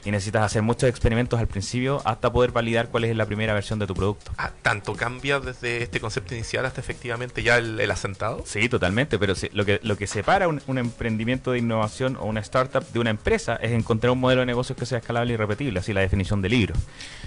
[0.04, 3.78] Y necesitas hacer muchos experimentos al principio hasta poder validar cuál es la primera versión
[3.80, 4.32] de tu producto.
[4.38, 8.44] Ah, ¿Tanto cambia desde este concepto inicial hasta efectivamente ya el, el asentado?
[8.46, 12.26] Sí, totalmente, pero sí, lo, que, lo que separa un, un emprendimiento de innovación o
[12.26, 15.38] una startup de una empresa es encontrar un modelo de negocios que sea escalable y
[15.38, 16.74] repetible, así la definición del libro.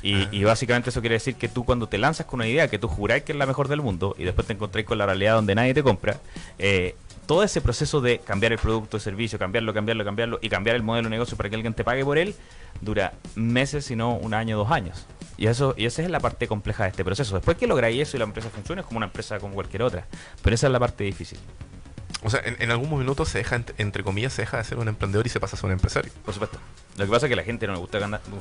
[0.03, 0.29] Y, Ah.
[0.33, 2.89] y básicamente eso quiere decir que tú cuando te lanzas con una idea que tú
[2.89, 5.55] juráis que es la mejor del mundo y después te encontráis con la realidad donde
[5.55, 6.19] nadie te compra,
[6.59, 6.95] eh,
[7.27, 10.83] todo ese proceso de cambiar el producto, el servicio, cambiarlo, cambiarlo, cambiarlo y cambiar el
[10.83, 12.35] modelo de negocio para que alguien te pague por él,
[12.81, 15.07] dura meses, si no un año, dos años.
[15.37, 17.35] Y eso y esa es la parte compleja de este proceso.
[17.35, 20.07] Después que lográis eso y la empresa funciona, es como una empresa como cualquier otra.
[20.43, 21.39] Pero esa es la parte difícil.
[22.23, 24.79] O sea, en, en algún minuto se deja, ent- entre comillas, se deja de ser
[24.79, 26.11] un emprendedor y se pasa a ser un empresario.
[26.25, 26.59] Por supuesto.
[26.97, 27.99] Lo que pasa es que a la gente no le gusta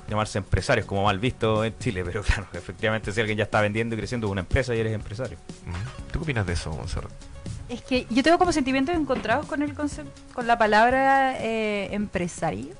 [0.07, 3.95] llamarse empresarios, como mal visto en Chile, pero claro, efectivamente si alguien ya está vendiendo
[3.95, 5.37] y creciendo una empresa y eres empresario.
[6.11, 7.11] ¿Tú qué opinas de eso, Monserrat?
[7.73, 12.75] Es que yo tengo como sentimientos encontrados con el concepto, con la palabra eh, empresario.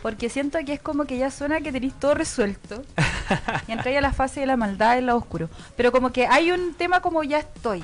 [0.00, 2.84] Porque siento que es como que ya suena que tenéis todo resuelto.
[3.66, 5.50] y entráis a la fase de la maldad, en lo oscuro.
[5.76, 7.82] Pero como que hay un tema como ya estoy.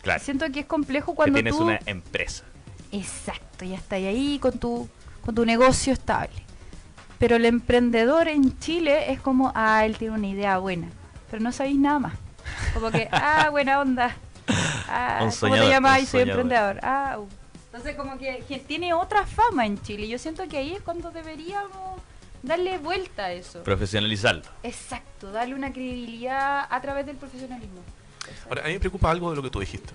[0.00, 0.24] Claro.
[0.24, 1.64] Siento que es complejo Que cuando tienes tú...
[1.64, 2.44] una empresa.
[2.90, 4.88] Exacto, ya estás ahí con tu,
[5.22, 6.46] con tu negocio estable.
[7.18, 10.88] Pero el emprendedor en Chile es como, ah, él tiene una idea buena,
[11.30, 12.14] pero no sabéis nada más.
[12.72, 14.16] Como que, ah, buena onda.
[14.48, 16.00] Ah, Un ¿Cómo soñador, te llamas?
[16.00, 16.40] un Soy soñador.
[16.42, 16.80] emprendedor.
[16.82, 17.28] Ah, uh.
[17.66, 20.08] Entonces como que, que tiene otra fama en Chile.
[20.08, 22.00] Yo siento que ahí es cuando deberíamos
[22.42, 23.62] darle vuelta a eso.
[23.62, 24.42] Profesionalizarlo.
[24.62, 27.80] Exacto, darle una credibilidad a través del profesionalismo.
[28.48, 29.92] Ahora, a mí me preocupa algo de lo que tú dijiste.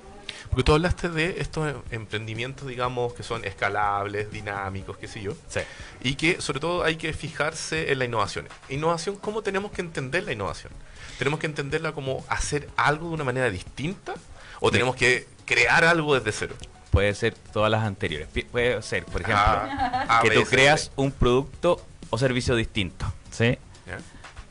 [0.49, 5.33] Porque tú hablaste de estos em- emprendimientos, digamos, que son escalables, dinámicos, qué sé yo.
[5.47, 5.61] Sí.
[6.01, 8.47] Y que sobre todo hay que fijarse en la innovación.
[8.69, 10.73] Innovación, ¿cómo tenemos que entender la innovación?
[11.17, 14.13] ¿Tenemos que entenderla como hacer algo de una manera distinta?
[14.61, 14.73] ¿O Sí.
[14.73, 16.55] tenemos que crear algo desde cero?
[16.91, 18.27] Puede ser todas las anteriores.
[18.51, 23.11] Puede ser, por ejemplo, Ah, que tú creas un producto o servicio distinto.
[23.31, 23.57] ¿sí?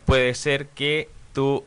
[0.06, 1.64] Puede ser que tú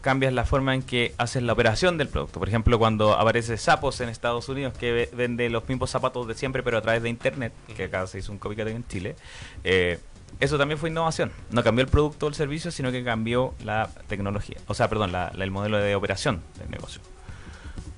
[0.00, 2.38] cambias la forma en que haces la operación del producto.
[2.38, 6.34] Por ejemplo, cuando aparece Sapos en Estados Unidos que ve- vende los mismos zapatos de
[6.34, 9.16] siempre, pero a través de internet, que acá se hizo un copycat en Chile,
[9.64, 9.98] eh,
[10.40, 11.32] eso también fue innovación.
[11.50, 14.58] No cambió el producto o el servicio, sino que cambió la tecnología.
[14.66, 17.00] O sea, perdón, la- la- el modelo de operación del negocio.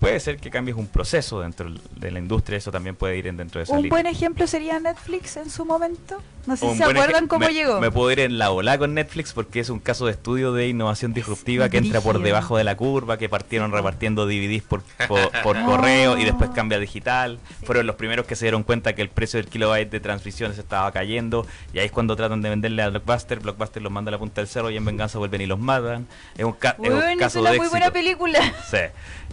[0.01, 3.37] Puede ser que cambies un proceso dentro de la industria, eso también puede ir en
[3.37, 3.91] dentro de esa Un línea.
[3.91, 6.21] buen ejemplo sería Netflix en su momento.
[6.47, 7.81] No sé si se acuerdan cómo me, llegó.
[7.81, 10.69] Me puedo ir en la ola con Netflix porque es un caso de estudio de
[10.69, 15.31] innovación disruptiva que entra por debajo de la curva, que partieron repartiendo DVDs por, por,
[15.43, 15.65] por Ah.
[15.65, 17.39] correo y después cambia a digital.
[17.65, 20.91] Fueron los primeros que se dieron cuenta que el precio del kilobyte de transmisiones estaba
[20.93, 23.41] cayendo y ahí es cuando tratan de venderle a Blockbuster.
[23.41, 26.07] Blockbuster los manda a la punta del cerro y en venganza vuelven y los matan.
[26.37, 28.41] Es un, ca- es un es caso una de muy buena película.
[28.71, 28.79] Sí.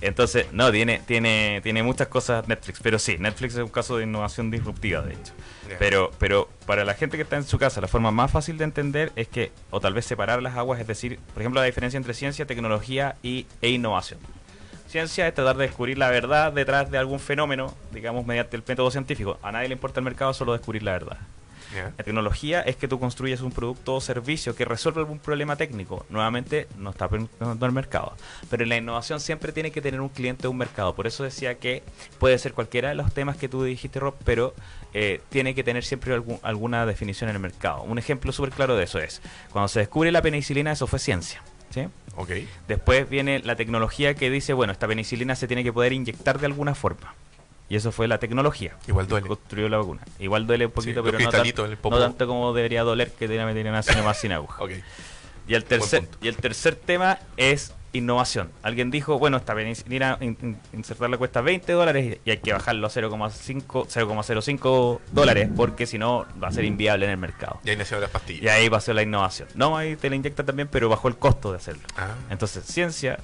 [0.02, 4.04] Entonces, no, tiene, tiene, tiene muchas cosas Netflix, pero sí, Netflix es un caso de
[4.04, 5.34] innovación disruptiva, de hecho.
[5.80, 8.64] Pero, pero para la gente que está en su casa, la forma más fácil de
[8.64, 11.98] entender es que, o tal vez separar las aguas, es decir, por ejemplo, la diferencia
[11.98, 14.20] entre ciencia, tecnología y, e innovación.
[14.88, 18.92] Ciencia es tratar de descubrir la verdad detrás de algún fenómeno, digamos, mediante el método
[18.92, 19.40] científico.
[19.42, 21.18] A nadie le importa el mercado, solo descubrir la verdad.
[21.98, 26.06] La tecnología es que tú construyes un producto o servicio que resuelve algún problema técnico.
[26.10, 28.16] Nuevamente, no está preguntando el mercado.
[28.50, 30.96] Pero la innovación siempre tiene que tener un cliente o un mercado.
[30.96, 31.84] Por eso decía que
[32.20, 34.54] puede ser cualquiera de los temas que tú dijiste, Rob, pero
[34.94, 37.82] eh, tiene que tener siempre algún- alguna definición en el mercado.
[37.84, 39.22] Un ejemplo súper claro de eso es,
[39.52, 41.42] cuando se descubre la penicilina, eso fue ciencia.
[41.74, 41.88] ¿sí?
[42.16, 42.30] Ok.
[42.68, 46.46] Después viene la tecnología que dice, bueno, esta penicilina se tiene que poder inyectar de
[46.46, 47.16] alguna forma.
[47.70, 48.76] Y eso fue la tecnología.
[48.88, 49.28] Igual duele.
[49.28, 50.02] Construyó la vacuna.
[50.20, 51.42] Igual duele un poquito, pero no, tan-
[51.92, 53.28] no tanto como debería doler que
[53.70, 54.62] una sino más sin aguja.
[55.48, 58.50] Y el tercer y el tercer tema es innovación.
[58.64, 59.38] Alguien dijo, bueno,
[60.22, 65.86] in- in- insertarla cuesta 20 dólares y hay que bajarlo a 0,5 0,05 dólares porque
[65.86, 67.60] si no va a ser inviable en el mercado.
[67.64, 68.44] Y ahí nacieron las pastillas.
[68.44, 69.48] Y ahí va a ser la innovación.
[69.56, 71.84] No, ahí te la inyecta también, pero bajó el costo de hacerlo.
[71.98, 72.10] Ah.
[72.30, 73.20] Entonces, ciencia,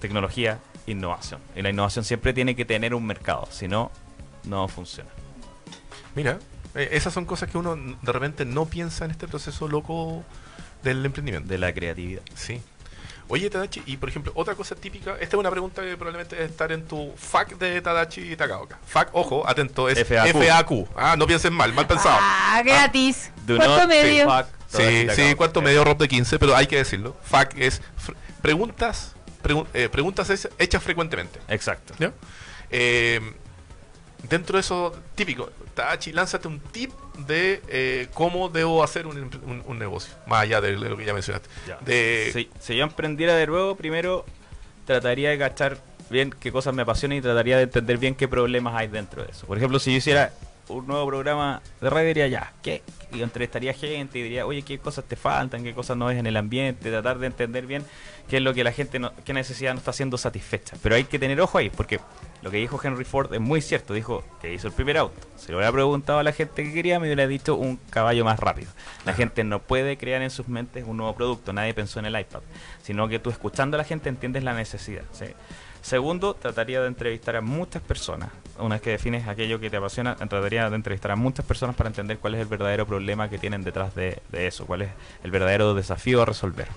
[0.00, 1.40] tecnología, innovación.
[1.54, 3.90] Y la innovación siempre tiene que tener un mercado, si no,
[4.44, 5.10] no funciona.
[6.14, 6.38] Mira,
[6.74, 10.24] eh, esas son cosas que uno de repente no piensa en este proceso loco
[10.82, 11.48] del emprendimiento.
[11.48, 12.22] De la creatividad.
[12.34, 12.60] Sí.
[13.28, 16.48] Oye, Tadachi, y por ejemplo, otra cosa típica, esta es una pregunta que probablemente debe
[16.48, 18.78] estar en tu FAQ de Tadachi Takaoka.
[18.84, 20.36] FAQ, ojo, atento, es FAQ.
[20.36, 20.88] FAQ.
[20.96, 22.18] Ah, no piensen mal, mal pensado.
[22.20, 23.30] Ah, gratis.
[23.46, 24.28] Do ¿Cuánto medio?
[24.68, 27.16] Sí, sí, cuarto medio rob de 15, pero hay que decirlo.
[27.22, 27.80] FAQ es
[28.42, 31.38] preguntas, pregun- eh, preguntas es- hechas frecuentemente.
[31.48, 31.94] Exacto.
[31.98, 32.12] ¿ya?
[32.70, 33.20] Eh,
[34.28, 36.92] dentro de eso, típico, Tadachi, lánzate un tip
[37.26, 41.04] de eh, cómo debo hacer un, empre- un- un negocio, más allá de lo que
[41.04, 41.48] ya mencionaste.
[41.66, 41.78] Ya.
[41.80, 44.24] De, Si, si yo emprendiera de nuevo, primero
[44.86, 45.78] trataría de cachar
[46.10, 49.30] bien qué cosas me apasionan y trataría de entender bien qué problemas hay dentro de
[49.30, 49.46] eso.
[49.46, 50.32] Por ejemplo, si yo hiciera
[50.68, 52.82] un nuevo programa de radio, diría ya, ¿qué?
[53.12, 55.62] Y entrevistaría gente y diría, oye, ¿qué cosas te faltan?
[55.62, 56.90] ¿Qué cosas no ves en el ambiente?
[56.90, 57.84] Tratar de entender bien
[58.28, 60.76] qué es lo que la gente, no, qué necesidad no está siendo satisfecha.
[60.82, 62.00] Pero hay que tener ojo ahí, porque
[62.42, 63.94] lo que dijo Henry Ford es muy cierto.
[63.94, 65.20] Dijo que hizo el primer auto.
[65.36, 68.38] Si le hubiera preguntado a la gente que quería, me hubiera dicho un caballo más
[68.40, 68.70] rápido.
[69.04, 71.52] La gente no puede crear en sus mentes un nuevo producto.
[71.52, 72.40] Nadie pensó en el iPad.
[72.82, 75.04] Sino que tú escuchando a la gente entiendes la necesidad.
[75.12, 75.26] ¿sí?
[75.82, 78.30] Segundo, trataría de entrevistar a muchas personas.
[78.62, 81.88] Una vez que defines aquello que te apasiona, trataría de entrevistar a muchas personas para
[81.88, 84.90] entender cuál es el verdadero problema que tienen detrás de, eso, cuál es
[85.24, 86.68] el verdadero desafío a resolver.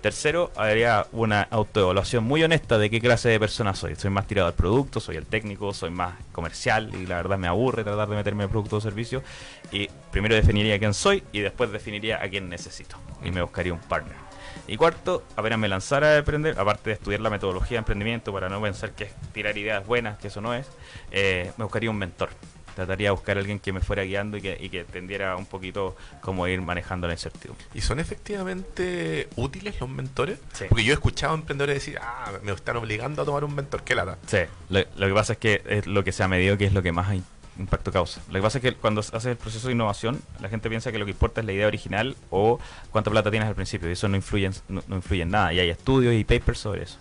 [0.00, 3.94] Tercero, haría una autoevaluación muy honesta de qué clase de persona soy.
[3.96, 7.46] Soy más tirado al producto, soy el técnico, soy más comercial y la verdad me
[7.46, 9.22] aburre tratar de meterme en producto o servicio.
[9.70, 12.96] Y primero definiría quién soy y después definiría a quién necesito.
[13.22, 14.21] Y me buscaría un partner.
[14.66, 18.48] Y cuarto, apenas me lanzara a emprender, aparte de estudiar la metodología de emprendimiento para
[18.48, 20.66] no pensar que es tirar ideas buenas, que eso no es,
[21.10, 22.30] eh, me buscaría un mentor.
[22.74, 25.44] Trataría de buscar a alguien que me fuera guiando y que, y que entendiera un
[25.44, 27.62] poquito cómo ir manejando la incertidumbre.
[27.74, 30.38] ¿Y son efectivamente útiles los mentores?
[30.54, 30.64] Sí.
[30.70, 33.82] Porque yo he escuchado a emprendedores decir, ah, me están obligando a tomar un mentor.
[33.82, 34.16] ¿Qué lata?
[34.26, 34.38] Sí,
[34.70, 36.82] lo, lo que pasa es que es lo que se ha medido que es lo
[36.82, 37.10] que más
[37.58, 38.20] impacto causa.
[38.28, 40.98] Lo que pasa es que cuando haces el proceso de innovación, la gente piensa que
[40.98, 42.58] lo que importa es la idea original o
[42.90, 45.52] cuánta plata tienes al principio, y eso no influye en, no, no influye en nada,
[45.52, 46.98] y hay estudios y papers sobre eso.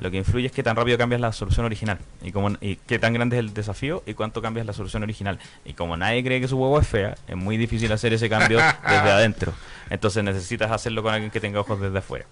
[0.00, 2.98] Lo que influye es qué tan rápido cambias la solución original y, cómo, y qué
[2.98, 5.38] tan grande es el desafío y cuánto cambias la solución original.
[5.66, 8.56] Y como nadie cree que su huevo es fea, es muy difícil hacer ese cambio
[8.82, 9.52] desde adentro.
[9.90, 12.24] Entonces necesitas hacerlo con alguien que tenga ojos desde afuera.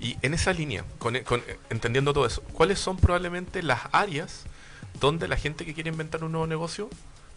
[0.00, 4.44] Y en esa línea, con, con- entendiendo todo eso, ¿cuáles son probablemente las áreas
[5.00, 6.88] donde la gente que quiere inventar un nuevo negocio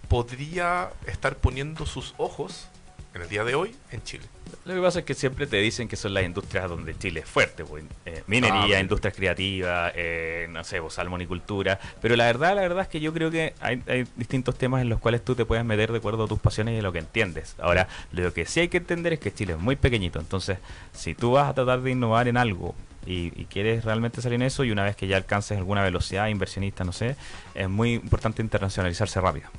[0.08, 2.68] podría estar poniendo sus ojos
[3.14, 4.26] en el día de hoy en Chile?
[4.66, 7.28] Lo que pasa es que siempre te dicen que son las industrias donde Chile es
[7.28, 12.56] fuerte, pues, eh, minería, Ah, industrias creativas, eh, no sé, pues, salmonicultura, pero la verdad,
[12.56, 15.36] la verdad es que yo creo que hay, hay distintos temas en los cuales tú
[15.36, 17.56] te puedes meter de acuerdo a tus pasiones y a lo que entiendes.
[17.60, 20.58] Ahora, lo que sí hay que entender es que Chile es muy pequeñito, entonces,
[20.94, 24.44] si tú vas a tratar de innovar en algo y, y quieres realmente salir en
[24.44, 27.16] eso y una vez que ya alcances alguna velocidad inversionista, no sé,
[27.56, 29.50] es muy importante internacionalizarse rápido.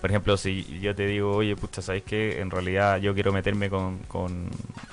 [0.00, 2.40] Por ejemplo, si yo te digo, oye, pucha, ¿sabes qué?
[2.40, 4.48] En realidad yo quiero meterme con, con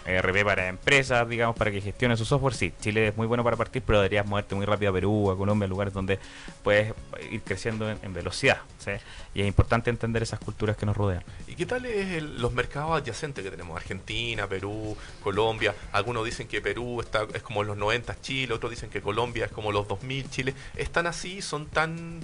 [0.06, 2.54] ERP para empresas, digamos, para que gestione su software.
[2.54, 5.38] Sí, Chile es muy bueno para partir, pero deberías moverte muy rápido a Perú, a
[5.38, 6.20] Colombia, lugares donde
[6.64, 6.94] puedes
[7.32, 8.58] ir creciendo en, en velocidad.
[8.80, 8.91] ¿sí?
[9.34, 11.24] Y es importante entender esas culturas que nos rodean.
[11.48, 13.76] ¿Y qué tal es el- los mercados adyacentes que tenemos?
[13.78, 15.74] Argentina, Perú, Colombia.
[15.91, 19.52] Algunos dicen que Perú está, es como los 90 Chile, otros dicen que Colombia es
[19.52, 20.54] como los 2000 Chile.
[20.76, 21.41] ¿Están así?
[21.41, 22.20] ¿Son tan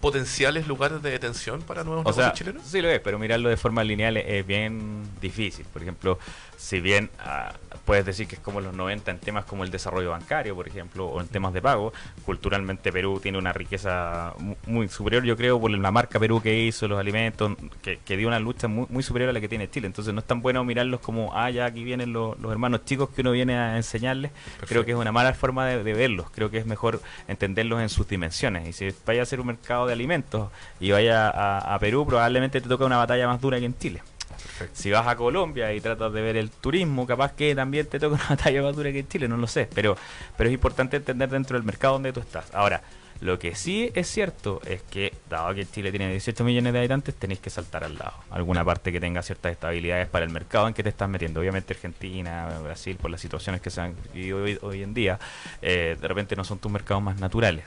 [0.00, 2.66] potenciales lugares de detención para nuevos O sea, negocios chilenos?
[2.66, 5.66] sí lo es, pero mirarlo de forma lineal es, es bien difícil.
[5.72, 6.18] Por ejemplo,
[6.56, 7.52] si bien ah,
[7.84, 11.06] puedes decir que es como los 90 en temas como el desarrollo bancario, por ejemplo,
[11.06, 11.92] o en temas de pago,
[12.24, 16.64] culturalmente Perú tiene una riqueza mu- muy superior, yo creo, por la marca Perú que
[16.64, 19.68] hizo, los alimentos, que, que dio una lucha muy, muy superior a la que tiene
[19.70, 19.86] Chile.
[19.86, 23.10] Entonces no es tan bueno mirarlos como, ah, ya aquí vienen los, los hermanos chicos
[23.10, 24.30] que uno viene a enseñarles.
[24.66, 26.30] Creo que es una mala forma de, de verlos.
[26.30, 28.66] Creo que es mejor entenderlos en sus dimensiones.
[28.68, 32.60] Y si vaya a ser un mercado de alimentos y vaya a, a Perú, probablemente
[32.60, 34.02] te toca una batalla más dura que en Chile.
[34.28, 34.74] Perfecto.
[34.74, 38.14] Si vas a Colombia y tratas de ver el turismo, capaz que también te toca
[38.26, 39.68] una batalla más dura que en Chile, no lo sé.
[39.74, 39.96] Pero,
[40.36, 42.52] pero es importante entender dentro del mercado donde tú estás.
[42.54, 42.82] Ahora,
[43.20, 47.14] lo que sí es cierto es que, dado que Chile tiene 18 millones de habitantes,
[47.14, 48.14] tenéis que saltar al lado.
[48.30, 51.40] Alguna parte que tenga ciertas estabilidades para el mercado en que te estás metiendo.
[51.40, 55.18] Obviamente Argentina, Brasil, por las situaciones que se han vivido hoy, hoy en día,
[55.60, 57.64] eh, de repente no son tus mercados más naturales.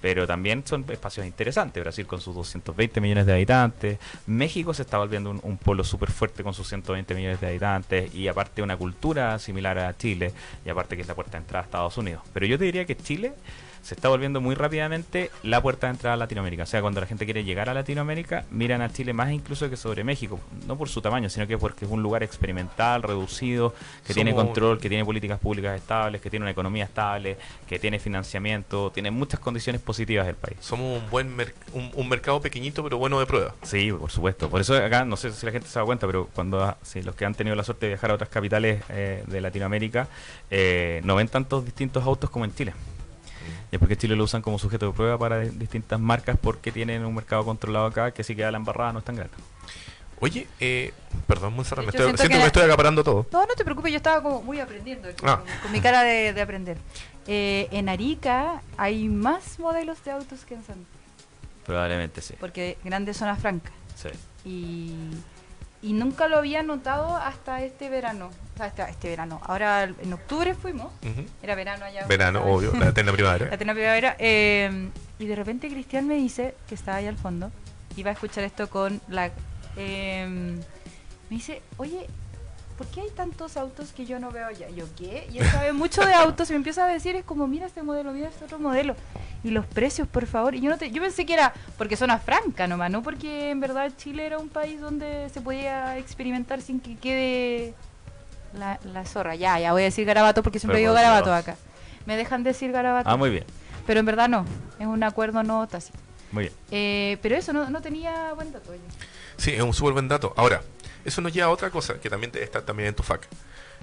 [0.00, 1.82] Pero también son espacios interesantes.
[1.82, 3.98] Brasil con sus 220 millones de habitantes.
[4.26, 8.14] México se está volviendo un, un polo súper fuerte con sus 120 millones de habitantes.
[8.14, 10.32] Y aparte una cultura similar a Chile.
[10.64, 12.22] Y aparte que es la puerta de entrada a Estados Unidos.
[12.32, 13.34] Pero yo te diría que Chile
[13.82, 16.64] se está volviendo muy rápidamente la puerta de entrada a Latinoamérica.
[16.64, 19.76] O sea, cuando la gente quiere llegar a Latinoamérica, miran a Chile más incluso que
[19.76, 20.38] sobre México.
[20.66, 23.74] No por su tamaño, sino que porque es un lugar experimental, reducido,
[24.06, 27.36] que tiene control, que tiene políticas públicas estables, que tiene una economía estable,
[27.68, 30.58] que tiene financiamiento, tiene muchas condiciones positivas del país.
[30.60, 33.54] Somos un buen mer- un, un mercado pequeñito pero bueno de prueba.
[33.62, 34.48] Sí, por supuesto.
[34.50, 37.02] Por eso acá, no sé si la gente se da cuenta, pero cuando ah, sí,
[37.02, 40.08] los que han tenido la suerte de viajar a otras capitales eh, de Latinoamérica,
[40.50, 42.72] eh, no ven tantos distintos autos como en Chile.
[43.70, 46.72] Y es porque Chile lo usan como sujeto de prueba para di- distintas marcas porque
[46.72, 49.34] tienen un mercado controlado acá que si queda la embarrada no es tan grande.
[50.22, 50.92] Oye, eh,
[51.26, 53.26] perdón, Monserrat, me estoy, siento siento que que estoy acaparando todo.
[53.32, 55.38] No, no te preocupes, yo estaba como muy aprendiendo, aquí, Ah.
[55.38, 56.76] con, con mi cara de, de aprender.
[57.26, 60.76] Eh, en Arica hay más modelos de autos que en San
[61.64, 62.34] Probablemente sí.
[62.40, 63.70] porque grande zona franca.
[63.94, 64.08] sí.
[64.44, 64.94] Y,
[65.82, 68.30] y nunca lo había notado hasta este verano.
[68.54, 69.40] O sea, este verano.
[69.44, 70.92] Ahora en octubre fuimos.
[71.42, 72.06] Era verano allá.
[72.06, 72.54] Verano, ¿sabes?
[72.54, 73.54] obvio, la eterna La primavera.
[73.54, 74.16] eterna primavera.
[74.18, 77.50] eh, y de repente Cristian me dice, que estaba ahí al fondo,
[77.96, 79.30] iba a escuchar esto con la...
[79.76, 82.06] eh, me dice, oye,
[82.76, 84.68] ¿por qué hay tantos autos que yo no veo allá?
[84.68, 85.28] Y yo, ¿qué?
[85.32, 87.82] Y él sabe mucho de autos y me empieza a decir, es como, mira este
[87.82, 88.94] modelo, mira este otro modelo.
[89.42, 90.54] Y los precios, por favor.
[90.54, 93.60] Y yo no te, yo pensé que era porque zona franca nomás, no porque en
[93.60, 97.74] verdad Chile era un país donde se podía experimentar sin que quede
[98.58, 99.34] la, la zorra.
[99.36, 101.56] Ya, ya voy a decir garabato porque siempre Pero digo garabato acá.
[102.06, 103.08] Me dejan decir garabato.
[103.08, 103.44] Ah, muy bien.
[103.86, 104.44] Pero en verdad no,
[104.78, 105.98] es un acuerdo no tácito.
[106.32, 106.54] Muy bien.
[106.70, 108.70] Eh, pero eso, no, no tenía buen dato.
[108.72, 108.80] oye.
[109.36, 110.34] Sí, es un súper buen dato.
[110.36, 110.60] Ahora,
[111.04, 113.26] eso nos lleva a otra cosa que también te- está también en tu FAC.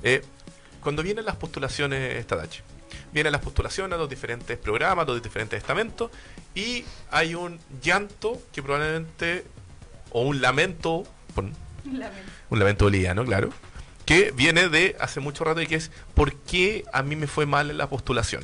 [0.04, 0.22] Eh,
[0.82, 2.62] cuando vienen las postulaciones Tadachi,
[3.12, 6.12] vienen las postulaciones a los diferentes programas, a los diferentes estamentos,
[6.56, 9.46] y hay un llanto que probablemente,
[10.12, 11.04] o un lamento,
[11.36, 11.54] pon-
[12.50, 13.50] un lamento boliviano, claro,
[14.06, 17.46] que viene de hace mucho rato y que es ¿por qué a mí me fue
[17.46, 18.44] mal la postulación?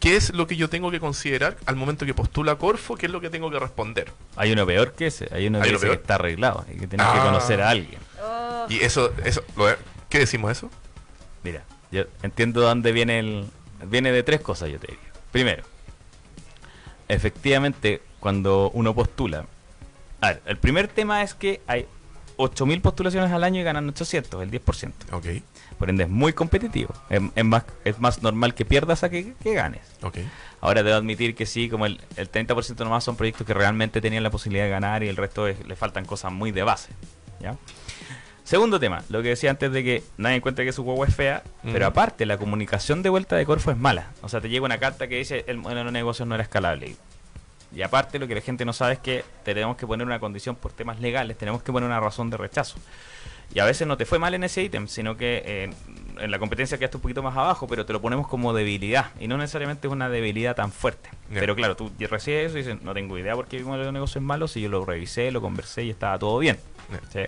[0.00, 2.96] ¿Qué es lo que yo tengo que considerar al momento que postula Corfo?
[2.96, 4.12] ¿Qué es lo que tengo que responder?
[4.36, 5.28] Hay uno peor que ese.
[5.32, 5.96] Hay uno ¿Hay que uno dice peor?
[5.96, 7.22] que está arreglado y que tienes que Ah.
[7.24, 7.98] conocer a alguien.
[8.22, 9.74] Oh, Y eso, eso, lo-
[10.08, 10.70] ¿qué decimos eso?
[11.42, 13.46] Mira, yo entiendo dónde viene el...
[13.86, 15.12] Viene de tres cosas, yo te diría.
[15.32, 15.62] Primero,
[17.08, 19.46] efectivamente, cuando uno postula...
[20.20, 21.86] A ver, el primer tema es que hay
[22.38, 24.92] 8.000 postulaciones al año y ganan 800, el 10%.
[25.12, 25.26] Ok,
[25.78, 26.94] Por ende, es muy competitivo.
[27.10, 29.82] Es, es más, es más normal que pierdas a que, que ganes.
[30.02, 30.18] ok.
[30.62, 34.22] Ahora debo admitir que sí, como el, el 30% nomás son proyectos que realmente tenían
[34.22, 36.88] la posibilidad de ganar y el resto es- le faltan cosas muy de base.
[37.40, 37.56] ¿ya?
[38.46, 41.42] Segundo tema, lo que decía antes de que nadie encuentra que su huevo es fea,
[41.64, 41.72] Mm.
[41.72, 44.10] pero aparte la comunicación de vuelta de Corfo es mala.
[44.22, 46.94] O sea, te llega una carta que dice el modelo de negocio no era escalable.
[47.74, 50.54] Y aparte lo que la gente no sabe es que tenemos que poner una condición
[50.54, 52.78] por temas legales, tenemos que poner una razón de rechazo.
[53.52, 55.70] Y a veces no te fue mal en ese ítem, sino que eh,
[56.20, 59.06] en la competencia quedaste un poquito más abajo, pero te lo ponemos como debilidad.
[59.18, 61.10] Y no necesariamente es una debilidad tan fuerte.
[61.34, 63.92] Pero claro, tú recibes eso y dices, no tengo idea por qué mi modelo de
[63.92, 66.58] negocio es malo, si yo lo revisé, lo conversé y estaba todo bien.
[67.12, 67.20] ¿sí?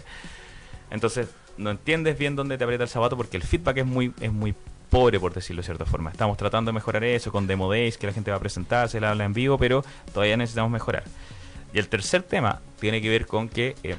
[0.91, 4.33] Entonces, no entiendes bien dónde te aprieta el zapato porque el feedback es muy, es
[4.33, 4.55] muy
[4.91, 6.11] pobre, por decirlo de cierta forma.
[6.11, 9.01] Estamos tratando de mejorar eso con demo days, que la gente va a presentar, se
[9.01, 9.85] la habla en vivo, pero
[10.15, 11.05] todavía necesitamos mejorar.
[11.75, 13.97] Y el tercer tema tiene que ver con que, eh,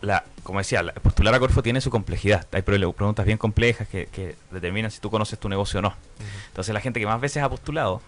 [0.00, 2.46] la, como decía, la- postular a Corfo tiene su complejidad.
[2.52, 5.94] Hay pre- preguntas bien complejas que, que determinan si tú conoces tu negocio o no.
[6.48, 8.00] Entonces la gente que más veces ha postulado,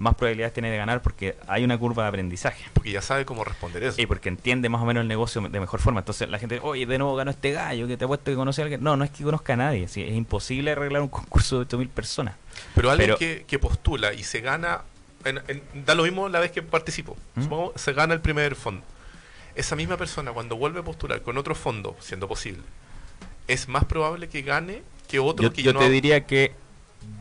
[0.00, 2.64] más probabilidades tiene de ganar porque hay una curva de aprendizaje.
[2.72, 4.00] Porque ya sabe cómo responder eso.
[4.00, 6.00] Y porque entiende más o menos el negocio de mejor forma.
[6.00, 8.64] Entonces la gente, oye, de nuevo ganó este gallo, que te apuesto que conoce a
[8.64, 8.82] alguien.
[8.82, 9.86] No, no es que conozca a nadie.
[9.88, 12.34] sí, es imposible arreglar un concurso de 8.000 personas.
[12.74, 14.80] Pero alguien Pero- que, que postula y se gana,
[15.24, 17.16] en- en- da lo mismo la vez que participó.
[17.34, 17.42] ¿Mm?
[17.42, 18.82] Supongamos, se gana el primer fondo.
[19.54, 22.62] Esa misma persona, cuando vuelve a postular con otro fondo, siendo posible,
[23.48, 26.52] es más probable que gane que otro Yo, que yo no- te diría que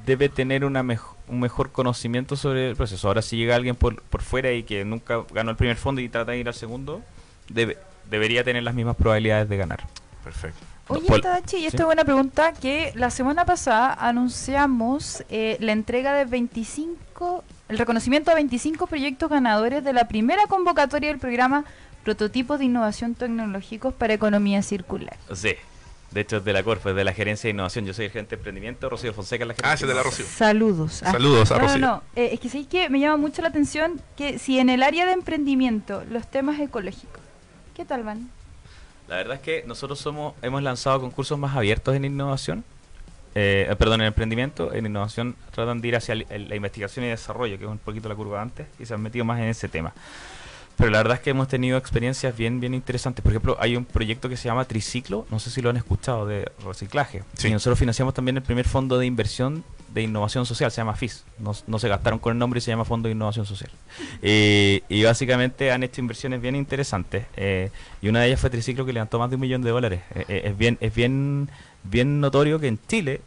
[0.05, 3.07] debe tener una mejo- un mejor conocimiento sobre el proceso.
[3.07, 6.09] Ahora, si llega alguien por, por fuera y que nunca ganó el primer fondo y
[6.09, 7.01] trata de ir al segundo,
[7.49, 7.77] debe,
[8.09, 9.85] debería tener las mismas probabilidades de ganar.
[10.23, 10.59] Perfecto.
[10.87, 11.67] Oye, Tadachi, ¿sí?
[11.67, 18.31] es buena pregunta, que la semana pasada anunciamos eh, la entrega de 25, el reconocimiento
[18.31, 21.63] a 25 proyectos ganadores de la primera convocatoria del programa
[22.03, 25.15] Prototipos de Innovación Tecnológicos para Economía Circular.
[25.35, 25.53] Sí.
[26.11, 27.85] De hecho, es de la Corfo, es de la Gerencia de Innovación.
[27.85, 30.01] Yo soy el gerente de emprendimiento, Rocío Fonseca es la gerente Ah, ese de la
[30.03, 30.25] Rocío.
[30.25, 31.03] Saludos.
[31.03, 31.79] Ah, Saludos a no, no, Rocío.
[31.85, 34.81] no, eh, es que sí que me llama mucho la atención que si en el
[34.81, 37.21] área de emprendimiento los temas ecológicos,
[37.75, 38.29] ¿qué tal van?
[39.07, 42.63] La verdad es que nosotros somos hemos lanzado concursos más abiertos en innovación,
[43.35, 44.73] eh, eh, perdón, en emprendimiento.
[44.73, 47.77] En innovación tratan de ir hacia el- el- la investigación y desarrollo, que es un
[47.77, 49.93] poquito la curva antes, y se han metido más en ese tema.
[50.79, 53.21] Pero la verdad es que hemos tenido experiencias bien bien interesantes.
[53.21, 56.25] Por ejemplo, hay un proyecto que se llama Triciclo, no sé si lo han escuchado,
[56.25, 57.23] de reciclaje.
[57.33, 57.49] Sí.
[57.49, 59.63] Y nosotros financiamos también el primer fondo de inversión
[59.93, 61.25] de innovación social, se llama FIS.
[61.39, 63.71] No, no se gastaron con el nombre y se llama Fondo de Innovación Social.
[64.21, 67.25] Eh, y básicamente han hecho inversiones bien interesantes.
[67.35, 67.71] eh,
[68.01, 70.01] y una de ellas fue Triciclo que levantó más de un millón de dólares.
[70.15, 71.49] Eh, eh, es bien es bien
[71.83, 73.21] bien notorio que en Chile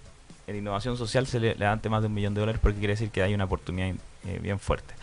[0.46, 3.10] en innovación social se le levante más de un millón de dólares porque quiere decir
[3.10, 3.94] que hay una oportunidad
[4.26, 4.94] eh, bien fuerte.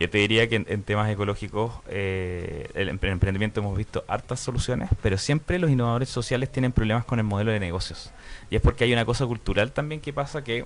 [0.00, 4.88] Yo te diría que en, temas ecológicos, eh, el empre- emprendimiento hemos visto hartas soluciones,
[5.02, 8.10] pero siempre los innovadores sociales tienen problemas con el modelo de negocios.
[8.50, 10.64] Y es porque hay una cosa cultural también que pasa que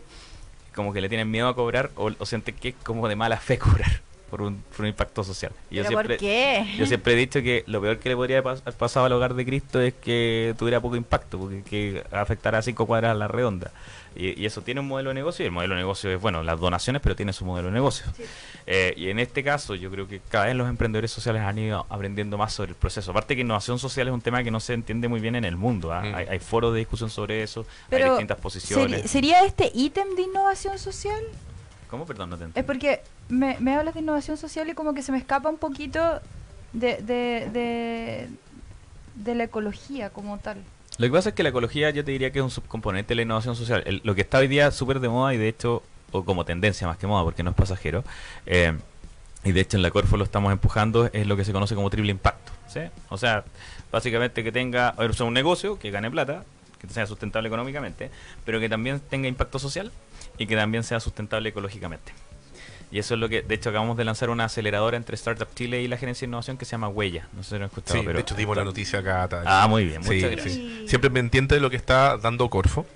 [0.73, 3.37] como que le tienen miedo a cobrar o, o sienten que es como de mala
[3.39, 4.04] fe cobrar
[4.35, 5.53] por un, por un impacto social.
[5.71, 6.67] Y yo ¿Pero por siempre, qué?
[6.77, 9.45] yo siempre he dicho que lo peor que le podría haber pasado al hogar de
[9.47, 13.71] Cristo es que tuviera poco impacto, porque que afectara a cinco cuadras a la redonda.
[14.17, 16.43] Y, y eso tiene un modelo de negocio, y el modelo de negocio es, bueno,
[16.43, 18.07] las donaciones, pero tiene su modelo de negocio.
[18.67, 21.87] Eh, y en este caso, yo creo que cada vez los emprendedores sociales han ido
[21.89, 23.13] aprendiendo más sobre el proceso.
[23.13, 25.57] Aparte que innovación social es un tema que no se entiende muy bien en el
[25.57, 25.93] mundo.
[25.93, 26.03] ¿ah?
[26.03, 26.15] Mm.
[26.15, 29.05] Hay, hay foros de discusión sobre eso, hay Pero distintas posiciones.
[29.05, 31.23] ¿seri- ¿Sería este ítem de innovación social?
[31.95, 32.07] ¿Cómo?
[32.07, 32.67] Perdón, no te Es entiendo.
[32.67, 36.21] porque me, me hablas de innovación social y como que se me escapa un poquito
[36.73, 38.29] de, de, de,
[39.15, 40.59] de la ecología como tal.
[40.99, 43.15] Lo que pasa es que la ecología yo te diría que es un subcomponente de
[43.17, 43.83] la innovación social.
[43.87, 46.87] El- lo que está hoy día súper de moda y de hecho, o como tendencia
[46.87, 48.03] más que moda, porque no es pasajero,
[48.47, 48.77] eh,
[49.45, 51.91] y de hecho en la Corfo lo estamos empujando, es lo que se conoce como
[51.91, 52.53] triple impacto.
[52.69, 52.81] ¿sí?
[53.09, 53.45] O sea,
[53.93, 56.45] básicamente que tenga o sea, un negocio que gane plata,
[56.81, 58.11] que sea sustentable económicamente,
[58.45, 59.91] pero que también tenga impacto social
[60.39, 62.13] y que también sea sustentable ecológicamente.
[62.91, 65.83] Y eso es lo que, de hecho, acabamos de lanzar una aceleradora entre Startup Chile
[65.83, 67.27] y la Gerencia de Innovación que se llama Huella.
[67.33, 69.29] No sé si lo han escuchado, Sí, pero de hecho dimos la noticia acá.
[69.47, 70.37] Ah, muy bien, Sí, muchas sí.
[70.37, 70.91] gracias.
[70.91, 72.87] Siempre pendiente de lo que está dando Corfo.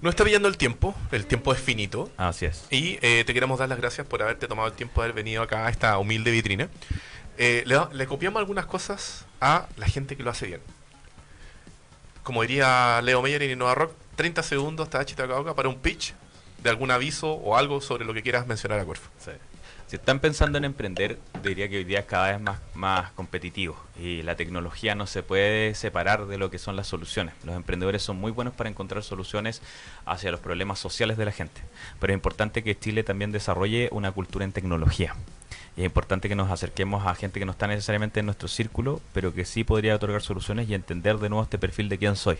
[0.00, 2.08] No está pillando el tiempo, el tiempo es finito.
[2.16, 2.66] Así es.
[2.70, 5.42] Y eh, te queremos dar las gracias por haberte tomado el tiempo de haber venido
[5.42, 6.68] acá a esta humilde vitrina.
[7.38, 10.60] Eh, le, le copiamos algunas cosas a la gente que lo hace bien.
[12.22, 16.14] Como diría Leo Meyer en Innova Rock, 30 segundos Tadachi Takaoka para un pitch
[16.62, 19.10] de algún aviso o algo sobre lo que quieras mencionar a Corfo.
[19.18, 19.32] Sí.
[19.88, 23.74] Si están pensando en emprender, diría que hoy día es cada vez más, más competitivo
[23.98, 27.32] y la tecnología no se puede separar de lo que son las soluciones.
[27.42, 29.62] Los emprendedores son muy buenos para encontrar soluciones
[30.04, 31.62] hacia los problemas sociales de la gente,
[32.00, 35.14] pero es importante que Chile también desarrolle una cultura en tecnología.
[35.74, 39.00] Y es importante que nos acerquemos a gente que no está necesariamente en nuestro círculo,
[39.14, 42.36] pero que sí podría otorgar soluciones y entender de nuevo este perfil de quién soy.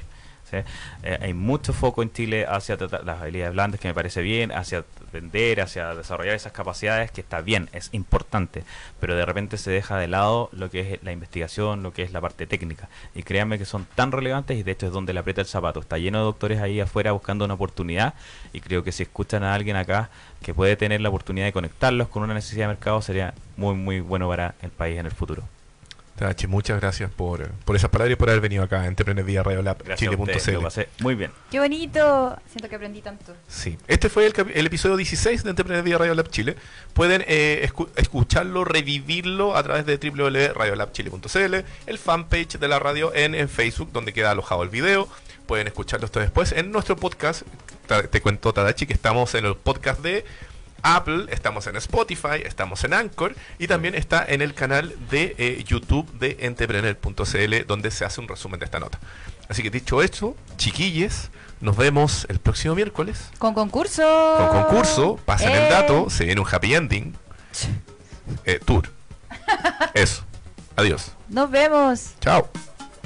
[0.51, 0.59] ¿Sí?
[1.03, 4.53] Eh, hay mucho foco en Chile hacia tratar las habilidades blandas, que me parece bien,
[4.53, 8.65] hacia vender, hacia desarrollar esas capacidades, que está bien, es importante,
[9.01, 12.13] pero de repente se deja de lado lo que es la investigación, lo que es
[12.13, 12.89] la parte técnica.
[13.15, 15.81] Y créanme que son tan relevantes y de hecho es donde le aprieta el zapato.
[15.81, 18.15] Está lleno de doctores ahí afuera buscando una oportunidad
[18.53, 20.11] y creo que si escuchan a alguien acá
[20.43, 24.01] que puede tener la oportunidad de conectarlos con una necesidad de mercado, sería muy, muy
[24.01, 25.58] bueno para el país en el futuro.
[26.19, 29.43] Tadachi, muchas gracias por, por esas palabras y por haber venido acá a Entrepreneur Vía
[29.45, 30.53] Radio Lab ustedes, Chile.cl.
[30.53, 31.31] lo pasé muy bien.
[31.51, 32.37] ¡Qué bonito!
[32.51, 33.37] Siento que aprendí tanto.
[33.47, 36.57] Sí, este fue el, episodio 16 de Entrepreneur Vía Radio Lab Chile.
[36.93, 41.55] Pueden eh, escu- escucharlo, revivirlo a través de www.radiolabchile.cl,
[41.87, 45.09] el fanpage de la radio en, en Facebook, donde queda alojado el video.
[45.47, 47.43] Pueden escucharlo esto después en nuestro podcast.
[48.11, 50.25] Te cuento, Tadachi, que estamos en el podcast de
[50.83, 55.65] Apple, estamos en Spotify, estamos en Anchor y también está en el canal de eh,
[55.67, 58.99] YouTube de entrepreneur.cl donde se hace un resumen de esta nota.
[59.49, 64.03] Así que dicho esto, chiquilles, nos vemos el próximo miércoles Con concurso.
[64.39, 65.17] con concurso.
[65.25, 65.69] Pasen el Eh.
[65.71, 67.15] dato, se viene un happy ending.
[68.45, 68.89] Eh, tour.
[69.95, 70.23] Eso.
[70.77, 71.13] Adiós.
[71.29, 72.13] Nos vemos.
[72.21, 72.49] Chao.